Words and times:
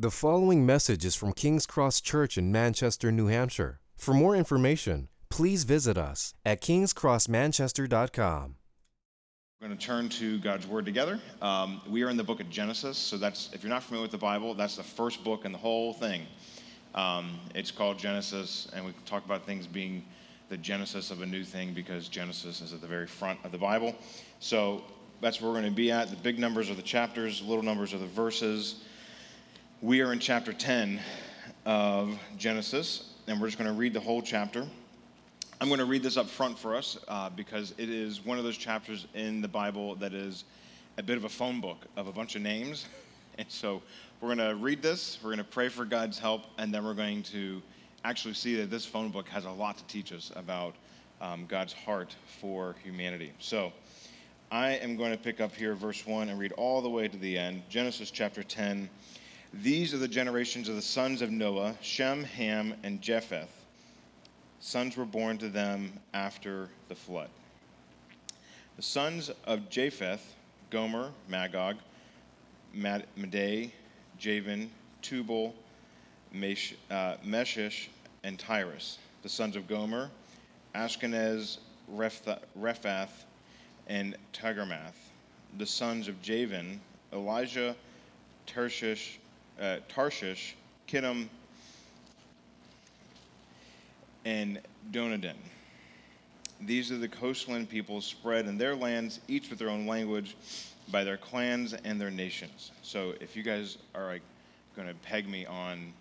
The 0.00 0.12
following 0.12 0.64
message 0.64 1.04
is 1.04 1.16
from 1.16 1.32
King's 1.32 1.66
Cross 1.66 2.02
Church 2.02 2.38
in 2.38 2.52
Manchester, 2.52 3.10
New 3.10 3.26
Hampshire. 3.26 3.80
For 3.96 4.14
more 4.14 4.36
information, 4.36 5.08
please 5.28 5.64
visit 5.64 5.98
us 5.98 6.34
at 6.46 6.60
kingscrossmanchester.com. 6.60 8.54
We're 9.60 9.66
going 9.66 9.76
to 9.76 9.84
turn 9.84 10.08
to 10.10 10.38
God's 10.38 10.68
Word 10.68 10.84
together. 10.84 11.18
Um, 11.42 11.80
we 11.90 12.04
are 12.04 12.10
in 12.10 12.16
the 12.16 12.22
book 12.22 12.38
of 12.38 12.48
Genesis, 12.48 12.96
so 12.96 13.16
that's 13.16 13.50
if 13.52 13.64
you're 13.64 13.70
not 13.70 13.82
familiar 13.82 14.02
with 14.02 14.12
the 14.12 14.18
Bible, 14.18 14.54
that's 14.54 14.76
the 14.76 14.84
first 14.84 15.24
book 15.24 15.44
in 15.44 15.50
the 15.50 15.58
whole 15.58 15.92
thing. 15.92 16.28
Um, 16.94 17.40
it's 17.56 17.72
called 17.72 17.98
Genesis, 17.98 18.70
and 18.76 18.86
we 18.86 18.92
talk 19.04 19.24
about 19.24 19.46
things 19.46 19.66
being 19.66 20.04
the 20.48 20.58
genesis 20.58 21.10
of 21.10 21.22
a 21.22 21.26
new 21.26 21.42
thing 21.42 21.74
because 21.74 22.08
Genesis 22.08 22.60
is 22.60 22.72
at 22.72 22.80
the 22.80 22.86
very 22.86 23.08
front 23.08 23.40
of 23.42 23.50
the 23.50 23.58
Bible. 23.58 23.96
So 24.38 24.84
that's 25.20 25.40
where 25.40 25.50
we're 25.50 25.58
going 25.58 25.72
to 25.72 25.76
be 25.76 25.90
at. 25.90 26.08
The 26.08 26.14
big 26.14 26.38
numbers 26.38 26.70
are 26.70 26.74
the 26.74 26.82
chapters, 26.82 27.42
little 27.42 27.64
numbers 27.64 27.92
are 27.92 27.98
the 27.98 28.06
verses. 28.06 28.84
We 29.80 30.00
are 30.00 30.12
in 30.12 30.18
chapter 30.18 30.52
10 30.52 30.98
of 31.64 32.18
Genesis, 32.36 33.12
and 33.28 33.40
we're 33.40 33.46
just 33.46 33.58
going 33.58 33.70
to 33.70 33.78
read 33.78 33.94
the 33.94 34.00
whole 34.00 34.20
chapter. 34.20 34.66
I'm 35.60 35.68
going 35.68 35.78
to 35.78 35.84
read 35.84 36.02
this 36.02 36.16
up 36.16 36.26
front 36.26 36.58
for 36.58 36.74
us 36.74 36.98
uh, 37.06 37.30
because 37.30 37.74
it 37.78 37.88
is 37.88 38.24
one 38.24 38.38
of 38.38 38.44
those 38.44 38.56
chapters 38.56 39.06
in 39.14 39.40
the 39.40 39.46
Bible 39.46 39.94
that 39.94 40.12
is 40.12 40.42
a 40.96 41.02
bit 41.04 41.16
of 41.16 41.22
a 41.22 41.28
phone 41.28 41.60
book 41.60 41.86
of 41.96 42.08
a 42.08 42.12
bunch 42.12 42.34
of 42.34 42.42
names. 42.42 42.86
And 43.38 43.46
so 43.48 43.80
we're 44.20 44.34
going 44.34 44.48
to 44.48 44.56
read 44.56 44.82
this, 44.82 45.20
we're 45.22 45.28
going 45.28 45.38
to 45.38 45.44
pray 45.44 45.68
for 45.68 45.84
God's 45.84 46.18
help, 46.18 46.42
and 46.58 46.74
then 46.74 46.84
we're 46.84 46.92
going 46.92 47.22
to 47.22 47.62
actually 48.02 48.34
see 48.34 48.56
that 48.56 48.68
this 48.68 48.84
phone 48.84 49.10
book 49.10 49.28
has 49.28 49.44
a 49.44 49.50
lot 49.52 49.78
to 49.78 49.84
teach 49.84 50.12
us 50.12 50.32
about 50.34 50.74
um, 51.20 51.46
God's 51.46 51.72
heart 51.72 52.16
for 52.40 52.74
humanity. 52.82 53.32
So 53.38 53.72
I 54.50 54.70
am 54.70 54.96
going 54.96 55.12
to 55.12 55.16
pick 55.16 55.40
up 55.40 55.54
here 55.54 55.74
verse 55.74 56.04
1 56.04 56.30
and 56.30 56.38
read 56.40 56.50
all 56.50 56.82
the 56.82 56.88
way 56.88 57.06
to 57.06 57.16
the 57.16 57.38
end. 57.38 57.62
Genesis 57.68 58.10
chapter 58.10 58.42
10 58.42 58.90
these 59.54 59.94
are 59.94 59.98
the 59.98 60.08
generations 60.08 60.68
of 60.68 60.76
the 60.76 60.82
sons 60.82 61.22
of 61.22 61.30
Noah 61.30 61.74
Shem, 61.80 62.24
Ham, 62.24 62.74
and 62.82 63.00
Japheth. 63.00 63.48
Sons 64.60 64.96
were 64.96 65.04
born 65.04 65.38
to 65.38 65.48
them 65.48 65.92
after 66.12 66.68
the 66.88 66.94
flood. 66.94 67.30
The 68.76 68.82
sons 68.82 69.30
of 69.44 69.70
Japheth 69.70 70.34
Gomer, 70.70 71.10
Magog, 71.28 71.76
Mad- 72.74 73.06
Madai, 73.16 73.72
Javan, 74.18 74.70
Tubal, 75.02 75.54
Mesh- 76.32 76.74
uh, 76.90 77.16
Meshish, 77.24 77.88
and 78.24 78.38
Tyrus. 78.38 78.98
The 79.22 79.28
sons 79.28 79.56
of 79.56 79.66
Gomer, 79.66 80.10
Ashkenaz, 80.74 81.58
Reph- 81.90 82.40
Rephath, 82.58 83.24
and 83.86 84.16
Tagarmath. 84.32 84.96
The 85.56 85.66
sons 85.66 86.08
of 86.08 86.20
Javan, 86.20 86.80
Elijah, 87.12 87.74
Tarshish, 88.46 89.18
uh, 89.60 89.76
Tarshish, 89.88 90.56
Kittim, 90.86 91.28
and 94.24 94.60
Donadin. 94.90 95.34
These 96.60 96.90
are 96.90 96.98
the 96.98 97.08
coastland 97.08 97.68
peoples 97.68 98.04
spread 98.04 98.46
in 98.46 98.58
their 98.58 98.74
lands, 98.74 99.20
each 99.28 99.48
with 99.48 99.58
their 99.58 99.70
own 99.70 99.86
language, 99.86 100.36
by 100.90 101.04
their 101.04 101.16
clans 101.16 101.72
and 101.72 102.00
their 102.00 102.10
nations. 102.10 102.72
So 102.82 103.14
if 103.20 103.36
you 103.36 103.42
guys 103.42 103.78
are 103.94 104.06
like 104.06 104.22
going 104.74 104.88
to 104.88 104.94
peg 104.94 105.28
me 105.28 105.46
on 105.46 105.92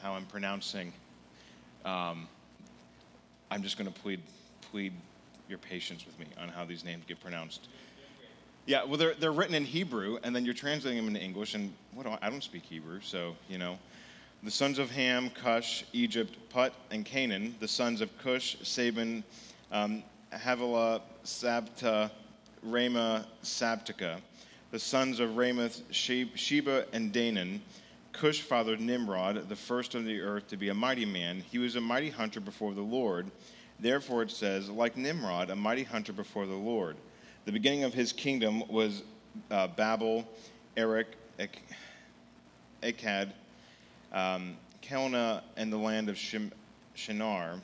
how 0.00 0.12
I'm 0.12 0.26
pronouncing, 0.26 0.92
um, 1.84 2.28
I'm 3.50 3.62
just 3.62 3.76
going 3.76 3.92
to 3.92 4.00
plead 4.00 4.20
plead 4.70 4.92
your 5.48 5.58
patience 5.58 6.06
with 6.06 6.18
me 6.18 6.26
on 6.40 6.48
how 6.48 6.64
these 6.64 6.84
names 6.84 7.04
get 7.06 7.20
pronounced. 7.20 7.68
Yeah, 8.66 8.84
well, 8.84 8.96
they're, 8.96 9.14
they're 9.14 9.32
written 9.32 9.54
in 9.54 9.64
Hebrew, 9.64 10.18
and 10.22 10.34
then 10.34 10.46
you're 10.46 10.54
translating 10.54 11.04
them 11.04 11.14
into 11.14 11.20
English, 11.20 11.54
and 11.54 11.72
what 11.92 12.04
do 12.04 12.12
I, 12.12 12.18
I 12.22 12.30
don't 12.30 12.42
speak 12.42 12.62
Hebrew, 12.62 13.00
so, 13.02 13.36
you 13.48 13.58
know. 13.58 13.78
The 14.42 14.50
sons 14.50 14.78
of 14.78 14.90
Ham, 14.90 15.30
Cush, 15.30 15.84
Egypt, 15.92 16.36
Put, 16.48 16.72
and 16.90 17.04
Canaan. 17.04 17.54
The 17.60 17.68
sons 17.68 18.00
of 18.00 18.16
Cush, 18.18 18.56
Saban, 18.62 19.22
um, 19.70 20.02
Havilah, 20.32 21.02
Sabta, 21.24 22.10
Ramah, 22.62 23.26
Sabtica. 23.42 24.18
The 24.70 24.78
sons 24.78 25.20
of 25.20 25.36
Ramoth, 25.36 25.82
Sheba, 25.90 26.86
and 26.92 27.12
Danan. 27.12 27.60
Cush 28.12 28.40
fathered 28.40 28.80
Nimrod, 28.80 29.48
the 29.48 29.56
first 29.56 29.94
of 29.94 30.04
the 30.04 30.20
earth 30.20 30.48
to 30.48 30.56
be 30.56 30.68
a 30.68 30.74
mighty 30.74 31.04
man. 31.04 31.42
He 31.50 31.58
was 31.58 31.76
a 31.76 31.80
mighty 31.80 32.10
hunter 32.10 32.40
before 32.40 32.72
the 32.72 32.80
Lord. 32.80 33.30
Therefore 33.80 34.22
it 34.22 34.30
says, 34.30 34.70
like 34.70 34.96
Nimrod, 34.96 35.50
a 35.50 35.56
mighty 35.56 35.82
hunter 35.82 36.12
before 36.12 36.46
the 36.46 36.54
Lord. 36.54 36.96
The 37.44 37.52
beginning 37.52 37.84
of 37.84 37.92
his 37.92 38.10
kingdom 38.10 38.66
was 38.68 39.02
uh, 39.50 39.66
Babel, 39.68 40.26
Erech, 40.78 41.08
Ek, 41.38 41.62
Akkad, 42.82 43.32
um, 44.12 44.56
Calneh, 44.82 45.42
and 45.58 45.70
the 45.70 45.76
land 45.76 46.08
of 46.08 46.16
Shim, 46.16 46.50
Shinar. 46.94 47.60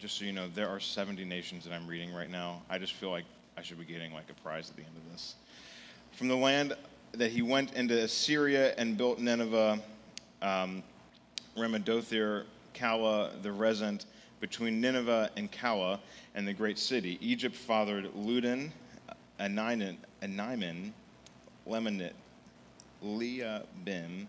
Just 0.00 0.18
so 0.18 0.24
you 0.24 0.32
know, 0.32 0.48
there 0.56 0.68
are 0.68 0.80
70 0.80 1.24
nations 1.24 1.64
that 1.64 1.72
I'm 1.72 1.86
reading 1.86 2.12
right 2.12 2.28
now. 2.28 2.62
I 2.68 2.78
just 2.78 2.94
feel 2.94 3.10
like 3.10 3.24
I 3.56 3.62
should 3.62 3.78
be 3.78 3.84
getting 3.84 4.12
like 4.12 4.28
a 4.28 4.34
prize 4.42 4.70
at 4.70 4.76
the 4.76 4.82
end 4.82 4.96
of 4.96 5.12
this. 5.12 5.36
From 6.12 6.26
the 6.26 6.36
land 6.36 6.74
that 7.12 7.30
he 7.30 7.42
went 7.42 7.74
into 7.74 8.02
Assyria 8.02 8.74
and 8.76 8.98
built 8.98 9.20
Nineveh, 9.20 9.78
um, 10.42 10.82
Ramadothir, 11.56 12.44
Calah, 12.74 13.40
the 13.42 13.52
Resent, 13.52 14.06
between 14.40 14.80
Nineveh 14.80 15.30
and 15.36 15.50
Calah 15.52 16.00
and 16.34 16.46
the 16.46 16.52
great 16.52 16.78
city. 16.78 17.18
Egypt 17.20 17.54
fathered 17.54 18.12
Ludan, 18.14 18.70
Animan, 19.40 19.96
Animan 20.22 20.92
Lemonit, 21.68 22.12
Leabim, 23.04 24.26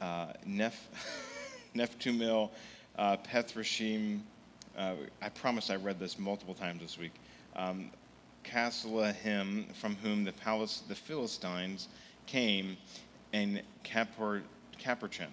uh, 0.00 0.26
Neph, 0.48 0.74
Nephtumil, 1.76 2.50
uh, 2.96 3.16
Pethrashim. 3.18 4.20
Uh, 4.76 4.94
I 5.20 5.28
promise 5.28 5.70
I 5.70 5.76
read 5.76 5.98
this 6.00 6.18
multiple 6.18 6.54
times 6.54 6.80
this 6.80 6.98
week. 6.98 7.12
Um, 7.54 7.90
Caslahim, 8.44 9.72
from 9.74 9.96
whom 9.96 10.24
the 10.24 10.32
palace, 10.32 10.82
the 10.88 10.94
Philistines 10.94 11.88
came, 12.26 12.76
and 13.32 13.62
Capor, 13.84 14.42
Caperchim. 14.80 15.26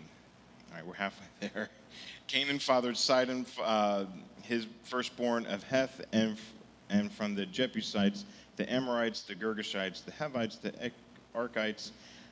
All 0.70 0.76
right, 0.76 0.86
we're 0.86 0.94
halfway 0.94 1.26
there. 1.40 1.70
Canaan 2.28 2.60
fathered 2.60 2.98
Sidon, 2.98 3.46
uh, 3.64 4.06
his 4.44 4.68
firstborn 4.84 5.46
of 5.48 5.64
Heth, 5.64 6.02
and 6.12 6.38
and 6.90 7.12
from 7.12 7.36
the 7.36 7.46
Jebusites, 7.46 8.26
the 8.56 8.72
Amorites, 8.72 9.22
the 9.24 9.36
Girgashites, 9.36 10.04
the 10.04 10.12
Hivites, 10.12 10.58
the 10.58 10.74
Arkites, 11.36 11.92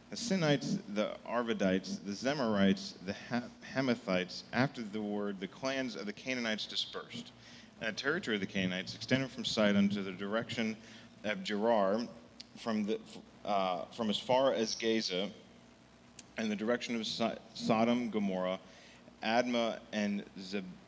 the 0.10 0.16
Sinites, 0.16 0.80
the 0.94 1.12
Arvadites, 1.28 2.00
the 2.06 2.12
Zemarites, 2.12 2.94
the 3.06 3.16
Hamathites. 3.76 4.44
After 4.54 4.82
the 4.82 5.02
word, 5.02 5.40
the 5.40 5.48
clans 5.48 5.96
of 5.96 6.06
the 6.06 6.14
Canaanites 6.14 6.66
dispersed. 6.66 7.32
And 7.82 7.96
the 7.96 8.02
territory 8.02 8.38
of 8.38 8.42
the 8.42 8.48
Canaanites 8.48 8.96
extended 8.96 9.30
from 9.30 9.46
Sidon 9.46 9.90
to 9.90 10.02
the 10.02 10.12
direction 10.12 10.76
of 11.24 11.44
Gerar, 11.44 12.08
from, 12.58 12.86
the, 12.86 13.00
uh, 13.46 13.84
from 13.96 14.10
as 14.10 14.18
far 14.18 14.54
as 14.54 14.76
Gaza, 14.76 15.30
and 16.38 16.52
the 16.52 16.56
direction 16.56 16.96
of 16.96 17.06
Sodom, 17.54 18.10
Gomorrah, 18.10 18.60
Admah, 19.24 19.80
and 19.92 20.24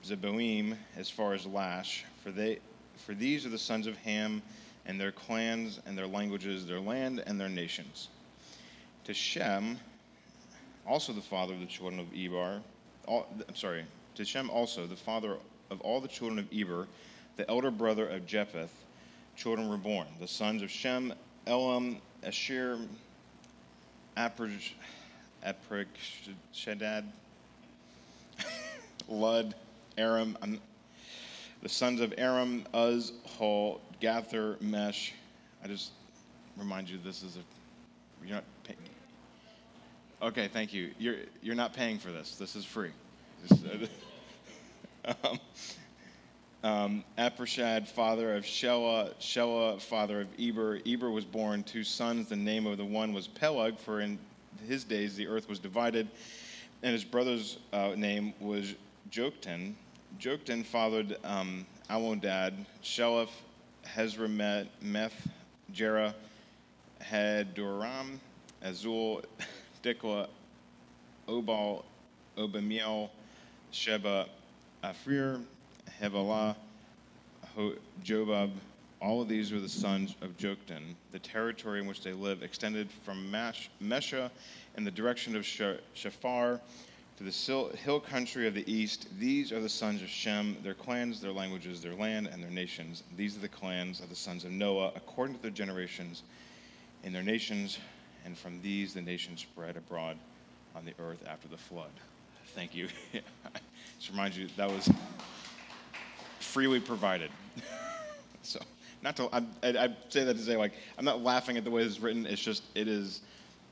Zeboim, 0.03 0.78
as 0.96 1.09
far 1.09 1.34
as 1.34 1.46
Lash, 1.46 2.06
for 2.24 2.31
they 2.31 2.59
for 3.05 3.13
these 3.13 3.45
are 3.45 3.49
the 3.49 3.57
sons 3.57 3.87
of 3.87 3.97
Ham 3.97 4.41
and 4.85 4.99
their 4.99 5.11
clans 5.11 5.79
and 5.85 5.97
their 5.97 6.07
languages, 6.07 6.65
their 6.65 6.79
land 6.79 7.23
and 7.25 7.39
their 7.39 7.49
nations. 7.49 8.09
To 9.05 9.13
Shem, 9.13 9.79
also 10.85 11.13
the 11.13 11.21
father 11.21 11.53
of 11.53 11.59
the 11.59 11.65
children 11.65 11.99
of 11.99 12.07
Eber, 12.15 12.61
all, 13.07 13.27
I'm 13.47 13.55
sorry, 13.55 13.85
to 14.15 14.25
Shem 14.25 14.49
also, 14.49 14.85
the 14.85 14.95
father 14.95 15.37
of 15.71 15.81
all 15.81 16.01
the 16.01 16.07
children 16.07 16.39
of 16.39 16.47
Eber, 16.53 16.87
the 17.37 17.49
elder 17.49 17.71
brother 17.71 18.07
of 18.07 18.25
Japheth, 18.25 18.73
children 19.35 19.69
were 19.69 19.77
born. 19.77 20.07
The 20.19 20.27
sons 20.27 20.61
of 20.61 20.69
Shem, 20.69 21.13
Elam, 21.47 21.97
Asher, 22.23 22.79
Shadad, 26.53 27.05
Lud, 29.07 29.55
Aram. 29.97 30.37
I'm, 30.41 30.59
the 31.61 31.70
sons 31.70 32.02
of 32.02 32.14
Aram, 32.17 32.66
Uz, 32.76 33.14
Hul, 33.26 33.82
Gather, 34.00 34.58
Mesh. 34.61 35.14
I 35.64 35.67
just 35.67 35.91
remind 36.58 36.90
you 36.90 36.97
this 37.03 37.23
is 37.23 37.35
a, 37.35 38.26
you're 38.26 38.35
not 38.35 38.46
paying. 38.64 38.79
Okay, 40.22 40.47
thank 40.47 40.73
you. 40.73 40.91
You're, 41.00 41.16
you're 41.41 41.56
not 41.56 41.73
paying 41.73 41.97
for 41.97 42.11
this. 42.11 42.35
This 42.35 42.56
is 42.56 42.66
free. 42.66 42.91
Just, 43.47 43.64
um, 45.23 45.40
um, 46.64 47.03
father 47.16 48.35
of 48.35 48.44
Shelah, 48.44 49.16
Shelah, 49.20 49.82
father 49.82 50.22
of 50.22 50.28
Eber. 50.38 50.79
Eber 50.85 51.09
was 51.09 51.23
born 51.23 51.64
two 51.64 51.84
sons. 51.84 52.28
The 52.28 52.35
name 52.35 52.67
of 52.67 52.78
the 52.78 52.85
one 52.85 53.14
was 53.14 53.28
Peleg, 53.28 53.78
for 53.78 54.02
in 54.02 54.20
his 54.67 54.84
days 54.84 55.16
the 55.16 55.28
earth 55.28 55.47
was 55.47 55.59
divided. 55.59 56.08
And 56.84 56.94
his 56.94 57.03
brother's 57.03 57.58
uh, 57.72 57.94
name 57.96 58.34
was 58.40 58.76
Joktan. 59.12 59.73
Joktan 60.17 60.66
fathered 60.66 61.17
um, 61.23 61.66
Almodad, 61.90 62.53
Sheleph, 62.84 63.29
Hezramet, 63.85 64.67
Meth, 64.82 65.28
Jerah, 65.72 66.14
Hadoram, 67.02 68.20
Azul, 68.61 69.22
Dikla, 69.84 70.28
Obal, 71.28 71.84
Obamiel, 72.38 73.09
Sheba, 73.72 74.28
Afrir, 74.84 75.44
Hevelah, 76.02 76.55
Jobab. 78.03 78.52
All 79.02 79.22
of 79.22 79.29
these 79.29 79.52
were 79.53 79.59
the 79.59 79.70
sons 79.70 80.16
of 80.22 80.35
Joktan. 80.38 80.96
The 81.14 81.20
territory 81.20 81.79
in 81.79 81.88
which 81.88 82.03
they 82.03 82.12
lived 82.12 82.44
extended 82.44 82.90
from 83.05 83.32
Mash, 83.32 83.70
Mesha 83.82 84.29
in 84.76 84.84
the 84.84 84.91
direction 84.91 85.35
of 85.35 85.44
Shafar 85.44 86.59
to 87.19 87.25
the 87.25 87.77
hill 87.77 87.99
country 87.99 88.47
of 88.47 88.53
the 88.53 88.71
east. 88.71 89.09
These 89.19 89.51
are 89.51 89.59
the 89.59 89.67
sons 89.67 90.01
of 90.01 90.07
Shem, 90.07 90.55
their 90.63 90.73
clans, 90.73 91.19
their 91.19 91.33
languages, 91.33 91.81
their 91.81 91.93
land, 91.93 92.27
and 92.27 92.41
their 92.41 92.49
nations. 92.49 93.03
These 93.17 93.35
are 93.35 93.41
the 93.41 93.49
clans 93.49 93.99
of 93.99 94.07
the 94.07 94.16
sons 94.16 94.45
of 94.45 94.51
Noah, 94.51 94.93
according 94.95 95.35
to 95.35 95.41
their 95.41 95.51
generations 95.51 96.23
in 97.03 97.11
their 97.11 97.21
nations. 97.21 97.77
And 98.23 98.37
from 98.37 98.61
these 98.61 98.93
the 98.93 99.01
nations 99.01 99.41
spread 99.41 99.75
abroad 99.75 100.16
on 100.73 100.85
the 100.85 100.93
earth 100.97 101.21
after 101.27 101.49
the 101.49 101.57
flood. 101.57 101.91
Thank 102.55 102.73
you. 102.73 102.87
Just 103.99 104.11
remind 104.11 104.33
you 104.33 104.47
that 104.55 104.69
was 104.69 104.89
freely 106.39 106.79
provided. 106.79 107.31
so, 108.43 108.61
not 109.01 109.17
to, 109.17 109.27
I, 109.33 109.43
I, 109.61 109.95
say 110.07 110.23
that 110.23 110.37
to 110.37 110.41
say, 110.41 110.55
like, 110.55 110.71
I'm 110.97 111.03
not 111.03 111.21
laughing 111.21 111.57
at 111.57 111.66
the 111.66 111.71
way 111.71 111.81
it's 111.81 111.99
written. 111.99 112.25
It's 112.25 112.41
just, 112.41 112.63
it 112.75 112.87
is 112.87 113.19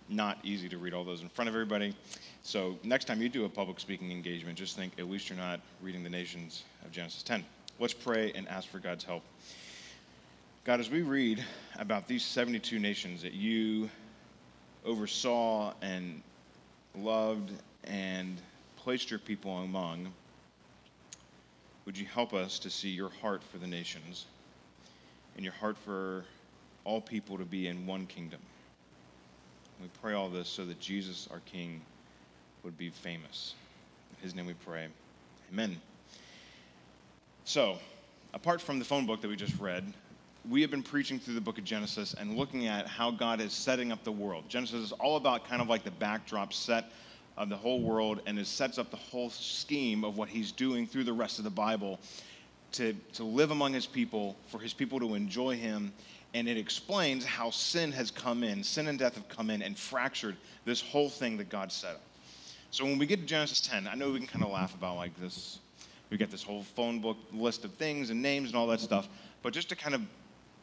not 0.09 0.37
easy 0.43 0.69
to 0.69 0.77
read 0.77 0.93
all 0.93 1.03
those 1.03 1.21
in 1.21 1.29
front 1.29 1.49
of 1.49 1.55
everybody. 1.55 1.95
So, 2.43 2.77
next 2.83 3.05
time 3.05 3.21
you 3.21 3.29
do 3.29 3.45
a 3.45 3.49
public 3.49 3.79
speaking 3.79 4.11
engagement, 4.11 4.57
just 4.57 4.75
think 4.75 4.93
at 4.97 5.09
least 5.09 5.29
you're 5.29 5.37
not 5.37 5.59
reading 5.81 6.03
the 6.03 6.09
nations 6.09 6.63
of 6.85 6.91
Genesis 6.91 7.23
10. 7.23 7.43
Let's 7.79 7.93
pray 7.93 8.31
and 8.33 8.47
ask 8.47 8.69
for 8.69 8.79
God's 8.79 9.03
help. 9.03 9.23
God, 10.63 10.79
as 10.79 10.89
we 10.89 11.01
read 11.01 11.43
about 11.77 12.07
these 12.07 12.23
72 12.23 12.79
nations 12.79 13.21
that 13.21 13.33
you 13.33 13.89
oversaw 14.85 15.73
and 15.81 16.21
loved 16.95 17.51
and 17.83 18.41
placed 18.75 19.09
your 19.09 19.19
people 19.19 19.57
among, 19.59 20.11
would 21.85 21.97
you 21.97 22.05
help 22.05 22.33
us 22.33 22.59
to 22.59 22.69
see 22.69 22.89
your 22.89 23.09
heart 23.21 23.41
for 23.43 23.57
the 23.59 23.67
nations 23.67 24.25
and 25.35 25.43
your 25.43 25.53
heart 25.53 25.77
for 25.77 26.25
all 26.83 26.99
people 26.99 27.37
to 27.37 27.45
be 27.45 27.67
in 27.67 27.85
one 27.85 28.05
kingdom? 28.07 28.39
We 29.81 29.87
pray 30.01 30.13
all 30.13 30.29
this 30.29 30.49
so 30.49 30.65
that 30.65 30.79
Jesus, 30.79 31.27
our 31.31 31.41
King, 31.41 31.81
would 32.63 32.77
be 32.77 32.89
famous. 32.89 33.53
In 34.11 34.23
his 34.23 34.35
name 34.35 34.47
we 34.47 34.53
pray. 34.53 34.87
Amen. 35.51 35.79
So, 37.45 37.77
apart 38.33 38.59
from 38.59 38.79
the 38.79 38.85
phone 38.85 39.05
book 39.05 39.21
that 39.21 39.27
we 39.27 39.35
just 39.35 39.57
read, 39.59 39.93
we 40.49 40.61
have 40.61 40.71
been 40.71 40.83
preaching 40.83 41.19
through 41.19 41.35
the 41.35 41.41
book 41.41 41.57
of 41.57 41.63
Genesis 41.63 42.13
and 42.13 42.35
looking 42.37 42.67
at 42.67 42.87
how 42.87 43.11
God 43.11 43.39
is 43.39 43.53
setting 43.53 43.91
up 43.91 44.03
the 44.03 44.11
world. 44.11 44.45
Genesis 44.47 44.83
is 44.83 44.91
all 44.93 45.17
about 45.17 45.47
kind 45.47 45.61
of 45.61 45.67
like 45.67 45.83
the 45.83 45.91
backdrop 45.91 46.53
set 46.53 46.91
of 47.37 47.49
the 47.49 47.55
whole 47.55 47.81
world 47.81 48.21
and 48.25 48.39
it 48.39 48.47
sets 48.47 48.77
up 48.77 48.89
the 48.89 48.97
whole 48.97 49.29
scheme 49.29 50.03
of 50.03 50.17
what 50.17 50.27
he's 50.27 50.51
doing 50.51 50.87
through 50.87 51.03
the 51.03 51.13
rest 51.13 51.37
of 51.37 51.43
the 51.43 51.49
Bible 51.49 51.99
to, 52.73 52.93
to 53.13 53.23
live 53.23 53.51
among 53.51 53.73
his 53.73 53.85
people, 53.85 54.35
for 54.47 54.59
his 54.59 54.73
people 54.73 54.99
to 54.99 55.15
enjoy 55.15 55.55
him. 55.55 55.93
And 56.33 56.47
it 56.47 56.57
explains 56.57 57.25
how 57.25 57.49
sin 57.49 57.91
has 57.93 58.11
come 58.11 58.43
in, 58.43 58.63
sin 58.63 58.87
and 58.87 58.99
death 58.99 59.15
have 59.15 59.29
come 59.29 59.49
in 59.49 59.61
and 59.61 59.77
fractured 59.77 60.35
this 60.65 60.81
whole 60.81 61.09
thing 61.09 61.37
that 61.37 61.49
God 61.49 61.71
set 61.71 61.95
up. 61.95 62.01
So 62.71 62.83
when 62.83 62.97
we 62.97 63.05
get 63.05 63.21
to 63.21 63.25
Genesis 63.25 63.61
10, 63.61 63.87
I 63.87 63.95
know 63.95 64.11
we 64.11 64.19
can 64.19 64.27
kind 64.27 64.43
of 64.43 64.51
laugh 64.51 64.75
about 64.75 64.97
like 64.97 65.17
this. 65.19 65.59
We 66.09 66.17
get 66.17 66.29
this 66.29 66.43
whole 66.43 66.63
phone 66.63 66.99
book 66.99 67.17
list 67.33 67.65
of 67.65 67.73
things 67.73 68.09
and 68.09 68.21
names 68.21 68.49
and 68.49 68.57
all 68.57 68.67
that 68.67 68.79
stuff. 68.79 69.07
But 69.41 69.53
just 69.53 69.69
to 69.69 69.75
kind 69.75 69.95
of 69.95 70.01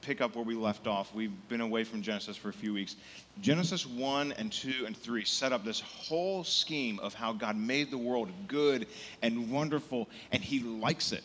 pick 0.04 0.20
up 0.20 0.36
where 0.36 0.44
we 0.44 0.54
left 0.54 0.86
off. 0.86 1.14
We've 1.14 1.32
been 1.48 1.62
away 1.62 1.82
from 1.82 2.02
Genesis 2.02 2.36
for 2.36 2.50
a 2.50 2.52
few 2.52 2.74
weeks. 2.74 2.96
Genesis 3.40 3.86
1 3.86 4.32
and 4.32 4.52
2 4.52 4.84
and 4.86 4.94
3 4.94 5.24
set 5.24 5.52
up 5.52 5.64
this 5.64 5.80
whole 5.80 6.44
scheme 6.44 6.98
of 7.00 7.14
how 7.14 7.32
God 7.32 7.56
made 7.56 7.90
the 7.90 7.98
world 7.98 8.28
good 8.46 8.86
and 9.22 9.50
wonderful, 9.50 10.08
and 10.30 10.42
He 10.42 10.60
likes 10.60 11.12
it. 11.12 11.24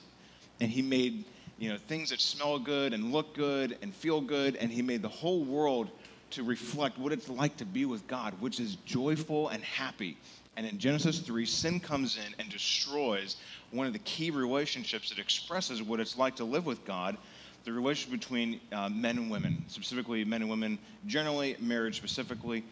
And 0.61 0.71
He 0.71 0.81
made 0.81 1.25
you 1.59 1.69
know, 1.69 1.77
things 1.77 2.09
that 2.09 2.21
smell 2.21 2.57
good 2.57 2.93
and 2.93 3.11
look 3.11 3.35
good 3.35 3.77
and 3.81 3.93
feel 3.93 4.21
good, 4.21 4.55
and 4.55 4.71
He 4.71 4.81
made 4.81 5.01
the 5.01 5.09
whole 5.09 5.43
world 5.43 5.89
to 6.31 6.43
reflect 6.43 6.97
what 6.97 7.11
it's 7.11 7.27
like 7.27 7.57
to 7.57 7.65
be 7.65 7.85
with 7.85 8.07
God, 8.07 8.33
which 8.39 8.59
is 8.59 8.75
joyful 8.85 9.49
and 9.49 9.63
happy. 9.63 10.17
And 10.55 10.65
in 10.65 10.77
Genesis 10.77 11.19
3, 11.19 11.45
sin 11.45 11.79
comes 11.79 12.17
in 12.17 12.35
and 12.37 12.49
destroys 12.49 13.37
one 13.71 13.87
of 13.87 13.93
the 13.93 13.99
key 13.99 14.31
relationships 14.31 15.09
that 15.09 15.19
expresses 15.19 15.81
what 15.81 15.99
it's 15.99 16.17
like 16.17 16.35
to 16.37 16.43
live 16.43 16.65
with 16.65 16.85
God, 16.85 17.17
the 17.65 17.71
relationship 17.71 18.19
between 18.19 18.59
uh, 18.71 18.89
men 18.89 19.17
and 19.17 19.29
women, 19.29 19.63
specifically 19.67 20.23
men 20.23 20.41
and 20.41 20.49
women, 20.49 20.79
generally, 21.07 21.55
marriage 21.59 21.97
specifically, 21.97 22.63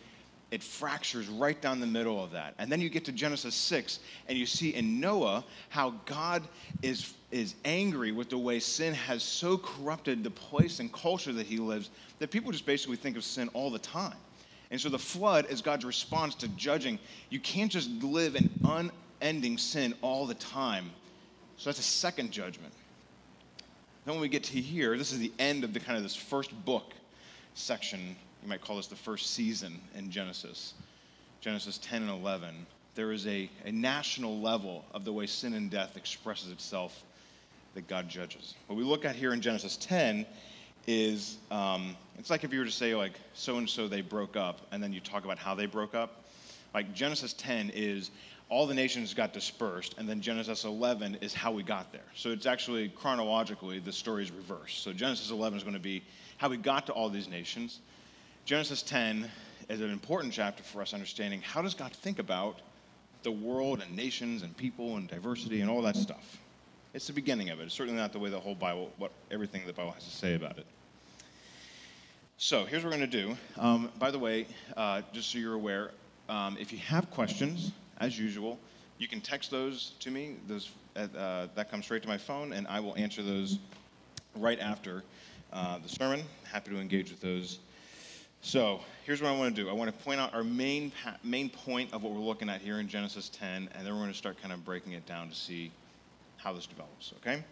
it 0.50 0.64
fractures 0.64 1.28
right 1.28 1.60
down 1.62 1.80
the 1.80 1.88
middle 1.88 2.24
of 2.24 2.32
that. 2.32 2.54
And 2.58 2.72
then 2.72 2.80
you 2.80 2.90
get 2.90 3.04
to 3.06 3.12
Genesis 3.12 3.54
6, 3.54 4.00
and 4.28 4.38
you 4.38 4.46
see 4.46 4.70
in 4.70 5.00
Noah 5.00 5.44
how 5.70 5.96
God 6.06 6.44
is, 6.82 7.14
is 7.32 7.56
angry 7.66 8.12
with 8.12 8.30
the 8.30 8.38
way 8.38 8.60
sin 8.60 8.94
has 8.94 9.24
so 9.24 9.58
corrupted 9.58 10.24
the 10.24 10.30
place 10.30 10.80
and 10.80 10.92
culture 10.94 11.34
that 11.34 11.46
he 11.46 11.58
lives 11.58 11.90
that 12.20 12.32
people 12.32 12.52
just 12.52 12.66
basically 12.66 12.96
think 12.96 13.18
of 13.18 13.24
sin 13.24 13.50
all 13.54 13.70
the 13.70 13.80
time. 13.80 14.16
And 14.72 14.80
so 14.80 14.90
the 14.90 15.00
flood 15.00 15.48
is 15.50 15.62
God's 15.62 15.86
response 15.86 16.36
to 16.36 16.48
judging. 16.50 17.00
You 17.30 17.40
can't 17.40 17.72
just 17.72 17.90
live 17.90 18.36
in 18.36 18.50
unending 19.22 19.58
sin 19.58 19.94
all 20.02 20.26
the 20.26 20.34
time. 20.36 20.92
So 21.58 21.70
that's 21.70 21.80
a 21.80 21.84
second 21.84 22.32
judgment. 22.32 22.74
Then 24.06 24.16
when 24.16 24.22
we 24.22 24.30
get 24.30 24.44
to 24.46 24.62
here, 24.62 24.98
this 24.98 25.12
is 25.12 25.20
the 25.20 25.32
end 25.40 25.64
of 25.64 25.74
the 25.74 25.80
kind 25.80 25.98
of 25.98 26.04
this 26.04 26.16
first 26.16 26.54
book 26.66 26.94
section. 27.54 28.16
You 28.44 28.50
might 28.50 28.62
call 28.62 28.78
this 28.78 28.88
the 28.88 28.96
first 28.96 29.34
season 29.34 29.80
in 29.96 30.10
Genesis. 30.12 30.74
Genesis 31.42 31.78
10 31.80 32.04
and 32.04 32.12
11. 32.12 32.66
There 32.96 33.12
is 33.12 33.28
a, 33.28 33.50
a 33.66 33.72
national 33.72 34.40
level 34.40 34.86
of 34.94 35.06
the 35.06 35.14
way 35.14 35.28
sin 35.28 35.54
and 35.54 35.70
death 35.70 35.98
expresses 35.98 36.52
itself 36.52 37.04
that 37.76 37.88
God 37.88 38.10
judges. 38.10 38.56
What 38.68 38.76
we 38.76 38.84
look 38.84 39.06
at 39.06 39.16
here 39.16 39.34
in 39.34 39.42
Genesis 39.42 39.78
10 39.78 40.26
is 40.88 41.38
um, 41.52 41.96
it's 42.18 42.30
like 42.30 42.44
if 42.44 42.54
you 42.54 42.60
were 42.60 42.66
to 42.66 42.72
say 42.72 42.96
like 42.96 43.20
so 43.34 43.58
and 43.58 43.70
so 43.70 43.88
they 43.88 44.02
broke 44.02 44.36
up 44.36 44.62
and 44.72 44.82
then 44.82 44.94
you 44.94 45.00
talk 45.02 45.26
about 45.26 45.38
how 45.38 45.54
they 45.54 45.66
broke 45.66 45.94
up 45.94 46.24
like 46.74 46.94
genesis 46.94 47.34
10 47.34 47.72
is 47.76 48.10
all 48.50 48.66
the 48.66 48.74
nations 48.74 49.14
got 49.14 49.34
dispersed, 49.34 49.96
and 49.98 50.08
then 50.08 50.22
Genesis 50.22 50.64
11 50.64 51.18
is 51.22 51.34
how 51.34 51.52
we 51.52 51.64
got 51.64 51.92
there. 51.92 52.06
So 52.16 52.30
it's 52.30 52.46
actually 52.46 52.90
chronologically, 52.90 53.80
the 53.80 53.92
story 53.92 54.24
is 54.24 54.32
reversed. 54.32 54.84
So 54.84 54.94
Genesis 54.94 55.32
11 55.32 55.58
is 55.58 55.64
going 55.64 55.74
to 55.74 55.82
be 55.82 56.02
how 56.38 56.48
we 56.48 56.58
got 56.58 56.86
to 56.86 56.94
all 56.94 57.10
these 57.10 57.28
nations. 57.28 57.80
Genesis 58.48 58.82
10 58.82 59.30
is 59.68 59.82
an 59.82 59.92
important 59.92 60.32
chapter 60.32 60.64
for 60.64 60.82
us 60.82 60.94
understanding 60.94 61.42
how 61.42 61.62
does 61.62 61.74
God 61.74 61.92
think 61.92 62.18
about 62.18 62.62
the 63.24 63.32
world 63.32 63.82
and 63.82 63.94
nations 63.94 64.42
and 64.42 64.56
people 64.56 64.96
and 64.96 65.10
diversity 65.10 65.60
and 65.60 65.70
all 65.70 65.82
that 65.82 65.98
stuff. 65.98 66.38
It's 66.94 67.08
the 67.08 67.12
beginning 67.12 67.50
of 67.50 67.60
it. 67.60 67.64
It's 67.64 67.74
certainly 67.74 68.00
not 68.00 68.14
the 68.14 68.20
way 68.20 68.30
the 68.30 68.40
whole 68.40 68.56
Bible, 68.56 68.90
what 69.00 69.12
everything 69.32 69.68
the 69.68 69.74
Bible 69.74 69.92
has 69.92 70.06
to 70.06 70.16
say 70.16 70.36
about 70.36 70.58
it. 70.58 70.66
So 72.38 72.64
here's 72.64 72.86
what 72.86 72.94
we're 72.94 73.00
going 73.00 73.12
to 73.12 73.26
do. 73.26 73.38
Um, 73.58 73.92
by 74.00 74.12
the 74.12 74.20
way, 74.20 74.48
uh, 74.78 75.02
just 75.12 75.30
so 75.30 75.40
you're 75.40 75.56
aware, 75.56 75.92
um, 76.30 76.56
if 76.58 76.72
you 76.72 76.78
have 76.78 77.12
questions, 77.12 77.74
as 77.98 78.18
usual. 78.18 78.58
You 78.98 79.10
can 79.10 79.20
text 79.20 79.52
those 79.52 79.92
to 80.00 80.10
me. 80.10 80.38
Those, 80.48 80.72
uh, 80.96 81.48
that 81.54 81.70
comes 81.70 81.84
straight 81.84 82.04
to 82.04 82.08
my 82.08 82.18
phone, 82.18 82.54
and 82.54 82.66
I 82.68 82.80
will 82.80 82.96
answer 82.96 83.24
those 83.24 83.60
right 84.38 84.60
after 84.62 85.04
uh, 85.52 85.80
the 85.80 85.90
sermon. 85.90 86.22
Happy 86.50 86.72
to 86.72 86.80
engage 86.80 87.12
with 87.12 87.20
those. 87.20 87.60
So 88.48 88.80
here's 89.04 89.22
what 89.22 89.28
I 89.28 89.38
want 89.38 89.54
to 89.54 89.62
do. 89.62 89.70
I 89.70 89.74
want 89.74 89.92
to 89.94 90.04
point 90.06 90.22
out 90.22 90.34
our 90.34 90.42
main 90.42 90.94
main 91.22 91.50
point 91.50 91.94
of 91.94 92.02
what 92.02 92.14
we're 92.14 92.22
looking 92.22 92.48
at 92.48 92.62
here 92.62 92.80
in 92.80 92.88
Genesis 92.88 93.28
10, 93.28 93.68
and 93.76 93.86
then 93.86 93.94
we're 93.94 94.00
going 94.00 94.10
to 94.10 94.18
start 94.18 94.42
kind 94.42 94.54
of 94.54 94.64
breaking 94.64 94.94
it 94.94 95.06
down 95.06 95.28
to 95.28 95.36
see 95.36 95.70
how 96.38 96.54
this 96.54 96.66
develops. 96.66 97.12
Okay. 97.18 97.44